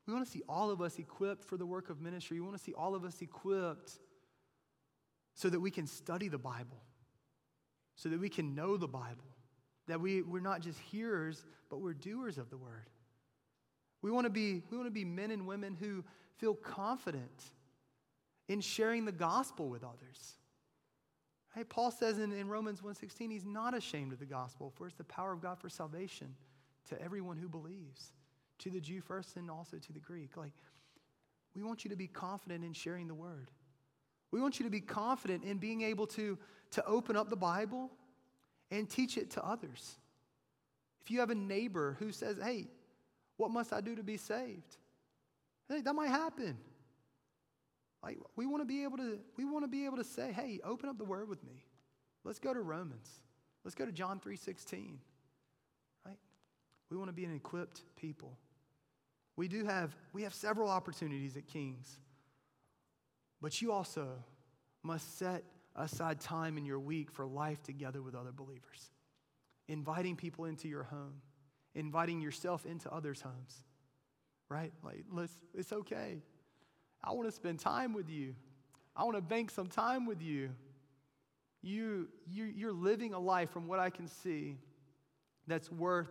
we 0.06 0.12
want 0.12 0.26
to 0.26 0.32
see 0.32 0.42
all 0.48 0.70
of 0.70 0.80
us 0.80 0.98
equipped 0.98 1.44
for 1.44 1.56
the 1.56 1.66
work 1.66 1.88
of 1.88 2.00
ministry. 2.00 2.40
We 2.40 2.46
want 2.46 2.58
to 2.58 2.62
see 2.62 2.74
all 2.74 2.94
of 2.94 3.04
us 3.04 3.22
equipped 3.22 3.92
so 5.34 5.48
that 5.48 5.60
we 5.60 5.70
can 5.70 5.86
study 5.86 6.28
the 6.28 6.38
Bible, 6.38 6.82
so 7.94 8.08
that 8.08 8.18
we 8.18 8.28
can 8.28 8.54
know 8.54 8.76
the 8.76 8.88
Bible, 8.88 9.30
that 9.86 10.00
we, 10.00 10.22
we're 10.22 10.40
not 10.40 10.60
just 10.60 10.80
hearers, 10.80 11.44
but 11.70 11.80
we're 11.80 11.94
doers 11.94 12.36
of 12.36 12.50
the 12.50 12.56
word. 12.56 12.90
We 14.02 14.10
want 14.10 14.26
to 14.26 14.30
be, 14.30 14.62
we 14.70 14.76
want 14.76 14.88
to 14.88 14.92
be 14.92 15.04
men 15.04 15.30
and 15.30 15.46
women 15.46 15.76
who 15.78 16.04
feel 16.36 16.54
confident 16.54 17.44
in 18.48 18.60
sharing 18.60 19.04
the 19.04 19.12
gospel 19.12 19.68
with 19.68 19.84
others. 19.84 20.36
Hey, 21.54 21.64
Paul 21.64 21.90
says 21.90 22.18
in, 22.18 22.32
in 22.32 22.48
Romans 22.48 22.80
1.16, 22.80 23.30
he's 23.30 23.44
not 23.44 23.74
ashamed 23.74 24.12
of 24.12 24.18
the 24.18 24.26
gospel, 24.26 24.72
for 24.74 24.86
it's 24.86 24.96
the 24.96 25.04
power 25.04 25.32
of 25.32 25.40
God 25.40 25.58
for 25.58 25.68
salvation 25.68 26.34
to 26.88 27.00
everyone 27.00 27.36
who 27.36 27.48
believes, 27.48 28.12
to 28.58 28.70
the 28.70 28.80
Jew 28.80 29.00
first 29.00 29.36
and 29.36 29.50
also 29.50 29.76
to 29.76 29.92
the 29.92 30.00
Greek. 30.00 30.36
Like, 30.36 30.52
we 31.54 31.62
want 31.62 31.84
you 31.84 31.90
to 31.90 31.96
be 31.96 32.06
confident 32.06 32.64
in 32.64 32.72
sharing 32.72 33.06
the 33.06 33.14
word. 33.14 33.50
We 34.30 34.40
want 34.40 34.58
you 34.58 34.64
to 34.64 34.70
be 34.70 34.80
confident 34.80 35.44
in 35.44 35.58
being 35.58 35.82
able 35.82 36.06
to, 36.08 36.38
to 36.72 36.84
open 36.86 37.16
up 37.16 37.28
the 37.28 37.36
Bible 37.36 37.90
and 38.70 38.88
teach 38.88 39.18
it 39.18 39.30
to 39.32 39.44
others. 39.44 39.96
If 41.02 41.10
you 41.10 41.20
have 41.20 41.30
a 41.30 41.34
neighbor 41.34 41.96
who 41.98 42.12
says, 42.12 42.38
Hey, 42.42 42.68
what 43.36 43.50
must 43.50 43.72
I 43.72 43.80
do 43.80 43.96
to 43.96 44.02
be 44.02 44.16
saved? 44.16 44.76
Hey, 45.68 45.80
that 45.80 45.94
might 45.94 46.08
happen. 46.08 46.56
Like 48.02 48.18
we 48.36 48.46
want 48.46 48.62
to 48.62 48.66
be 48.66 48.82
able 48.84 48.98
to, 48.98 49.18
we 49.36 49.44
want 49.44 49.64
to 49.64 49.68
be 49.68 49.84
able 49.84 49.96
to 49.96 50.04
say, 50.04 50.32
hey, 50.32 50.60
open 50.64 50.88
up 50.88 50.98
the 50.98 51.04
word 51.04 51.28
with 51.28 51.42
me. 51.44 51.64
Let's 52.24 52.38
go 52.38 52.52
to 52.52 52.60
Romans. 52.60 53.08
Let's 53.64 53.74
go 53.74 53.84
to 53.84 53.92
John 53.92 54.20
3:16. 54.20 54.96
Right? 56.04 56.18
We 56.90 56.96
want 56.96 57.08
to 57.08 57.14
be 57.14 57.24
an 57.24 57.34
equipped 57.34 57.82
people. 57.96 58.36
We 59.36 59.48
do 59.48 59.64
have, 59.64 59.94
we 60.12 60.22
have 60.22 60.34
several 60.34 60.68
opportunities 60.68 61.36
at 61.36 61.46
Kings. 61.46 61.98
But 63.40 63.60
you 63.60 63.72
also 63.72 64.08
must 64.82 65.18
set 65.18 65.42
aside 65.74 66.20
time 66.20 66.58
in 66.58 66.64
your 66.64 66.78
week 66.78 67.10
for 67.10 67.26
life 67.26 67.62
together 67.62 68.02
with 68.02 68.14
other 68.14 68.32
believers, 68.32 68.90
inviting 69.68 70.16
people 70.16 70.44
into 70.44 70.68
your 70.68 70.82
home, 70.84 71.22
inviting 71.74 72.20
yourself 72.20 72.66
into 72.66 72.92
others' 72.92 73.20
homes, 73.20 73.64
right? 74.48 74.72
Like, 74.82 75.04
let's, 75.10 75.32
it's 75.54 75.72
okay. 75.72 76.22
I 77.02 77.12
want 77.12 77.28
to 77.28 77.32
spend 77.32 77.58
time 77.58 77.92
with 77.92 78.08
you. 78.08 78.34
I 78.94 79.04
want 79.04 79.16
to 79.16 79.22
bank 79.22 79.50
some 79.50 79.68
time 79.68 80.06
with 80.06 80.22
you. 80.22 80.50
You, 81.62 82.08
you. 82.28 82.44
You're 82.44 82.72
living 82.72 83.14
a 83.14 83.18
life, 83.18 83.50
from 83.50 83.66
what 83.68 83.78
I 83.78 83.90
can 83.90 84.06
see, 84.06 84.58
that's 85.46 85.70
worth 85.70 86.10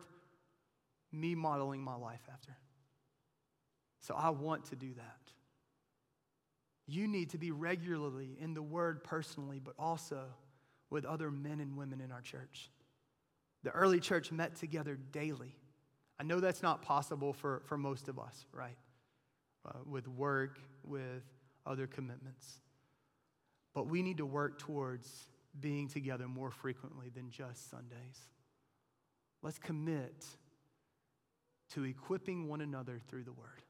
me 1.11 1.35
modeling 1.35 1.81
my 1.81 1.95
life 1.95 2.21
after. 2.31 2.55
So 3.99 4.15
I 4.15 4.29
want 4.29 4.65
to 4.65 4.75
do 4.75 4.93
that. 4.95 5.31
You 6.87 7.07
need 7.07 7.29
to 7.29 7.37
be 7.37 7.51
regularly 7.51 8.37
in 8.39 8.53
the 8.53 8.61
Word 8.61 9.03
personally, 9.03 9.61
but 9.63 9.75
also 9.77 10.23
with 10.89 11.05
other 11.05 11.31
men 11.31 11.59
and 11.59 11.77
women 11.77 12.01
in 12.01 12.11
our 12.11 12.21
church. 12.21 12.69
The 13.63 13.71
early 13.71 13.99
church 13.99 14.31
met 14.31 14.55
together 14.55 14.97
daily. 15.11 15.55
I 16.19 16.23
know 16.23 16.39
that's 16.39 16.63
not 16.63 16.81
possible 16.81 17.33
for, 17.33 17.61
for 17.65 17.77
most 17.77 18.07
of 18.07 18.19
us, 18.19 18.45
right? 18.51 18.77
Uh, 19.65 19.79
with 19.85 20.07
work, 20.07 20.59
with 20.83 21.23
other 21.65 21.87
commitments. 21.87 22.59
But 23.73 23.87
we 23.87 24.01
need 24.01 24.17
to 24.17 24.25
work 24.25 24.59
towards 24.59 25.27
being 25.59 25.87
together 25.87 26.27
more 26.27 26.51
frequently 26.51 27.09
than 27.09 27.29
just 27.29 27.69
Sundays. 27.69 28.27
Let's 29.41 29.59
commit 29.59 30.25
to 31.73 31.83
equipping 31.83 32.47
one 32.47 32.61
another 32.61 32.99
through 33.07 33.23
the 33.23 33.33
Word. 33.33 33.63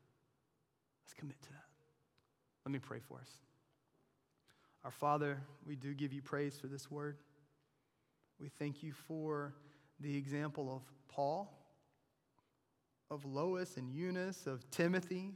Let's 1.05 1.13
commit 1.13 1.41
to 1.41 1.49
that. 1.49 1.65
Let 2.65 2.71
me 2.71 2.79
pray 2.79 2.99
for 2.99 3.19
us. 3.19 3.29
Our 4.83 4.91
Father, 4.91 5.41
we 5.65 5.75
do 5.75 5.93
give 5.93 6.11
you 6.11 6.21
praise 6.21 6.57
for 6.59 6.67
this 6.67 6.89
word. 6.89 7.17
We 8.39 8.49
thank 8.49 8.81
you 8.81 8.93
for 8.93 9.53
the 10.01 10.17
example 10.17 10.73
of 10.73 10.81
Paul, 11.07 11.57
of 13.09 13.25
Lois 13.25 13.77
and 13.77 13.89
Eunice, 13.89 14.47
of 14.47 14.69
Timothy, 14.71 15.33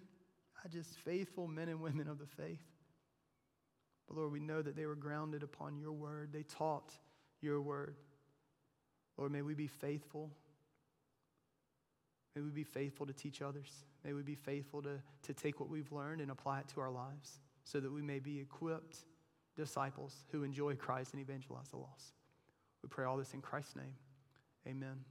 just 0.70 0.98
faithful 1.00 1.48
men 1.48 1.70
and 1.70 1.80
women 1.80 2.08
of 2.08 2.18
the 2.18 2.26
faith. 2.26 2.64
But 4.08 4.18
Lord, 4.18 4.32
we 4.32 4.40
know 4.40 4.62
that 4.62 4.76
they 4.76 4.86
were 4.86 4.96
grounded 4.96 5.44
upon 5.44 5.78
your 5.78 5.92
word, 5.92 6.30
they 6.32 6.44
taught 6.44 6.94
your 7.42 7.62
word. 7.62 7.96
Lord, 9.18 9.32
may 9.32 9.42
we 9.42 9.54
be 9.54 9.68
faithful. 9.68 10.32
May 12.36 12.42
we 12.42 12.50
be 12.50 12.64
faithful 12.64 13.06
to 13.06 13.14
teach 13.14 13.42
others. 13.42 13.86
May 14.04 14.12
we 14.12 14.22
be 14.22 14.36
faithful 14.36 14.82
to, 14.82 15.00
to 15.24 15.34
take 15.34 15.60
what 15.60 15.70
we've 15.70 15.92
learned 15.92 16.20
and 16.20 16.30
apply 16.30 16.60
it 16.60 16.68
to 16.70 16.82
our 16.82 16.92
lives 16.92 17.40
so 17.64 17.80
that 17.80 17.92
we 17.92 18.02
may 18.02 18.20
be 18.20 18.40
equipped 18.40 19.06
disciples 19.56 20.26
who 20.32 20.44
enjoy 20.44 20.76
Christ 20.76 21.14
and 21.14 21.22
evangelize 21.22 21.70
the 21.70 21.78
lost. 21.78 22.14
We 22.84 22.90
pray 22.90 23.06
all 23.06 23.16
this 23.16 23.34
in 23.34 23.42
Christ's 23.42 23.78
name. 23.78 23.94
Amen. 24.68 25.06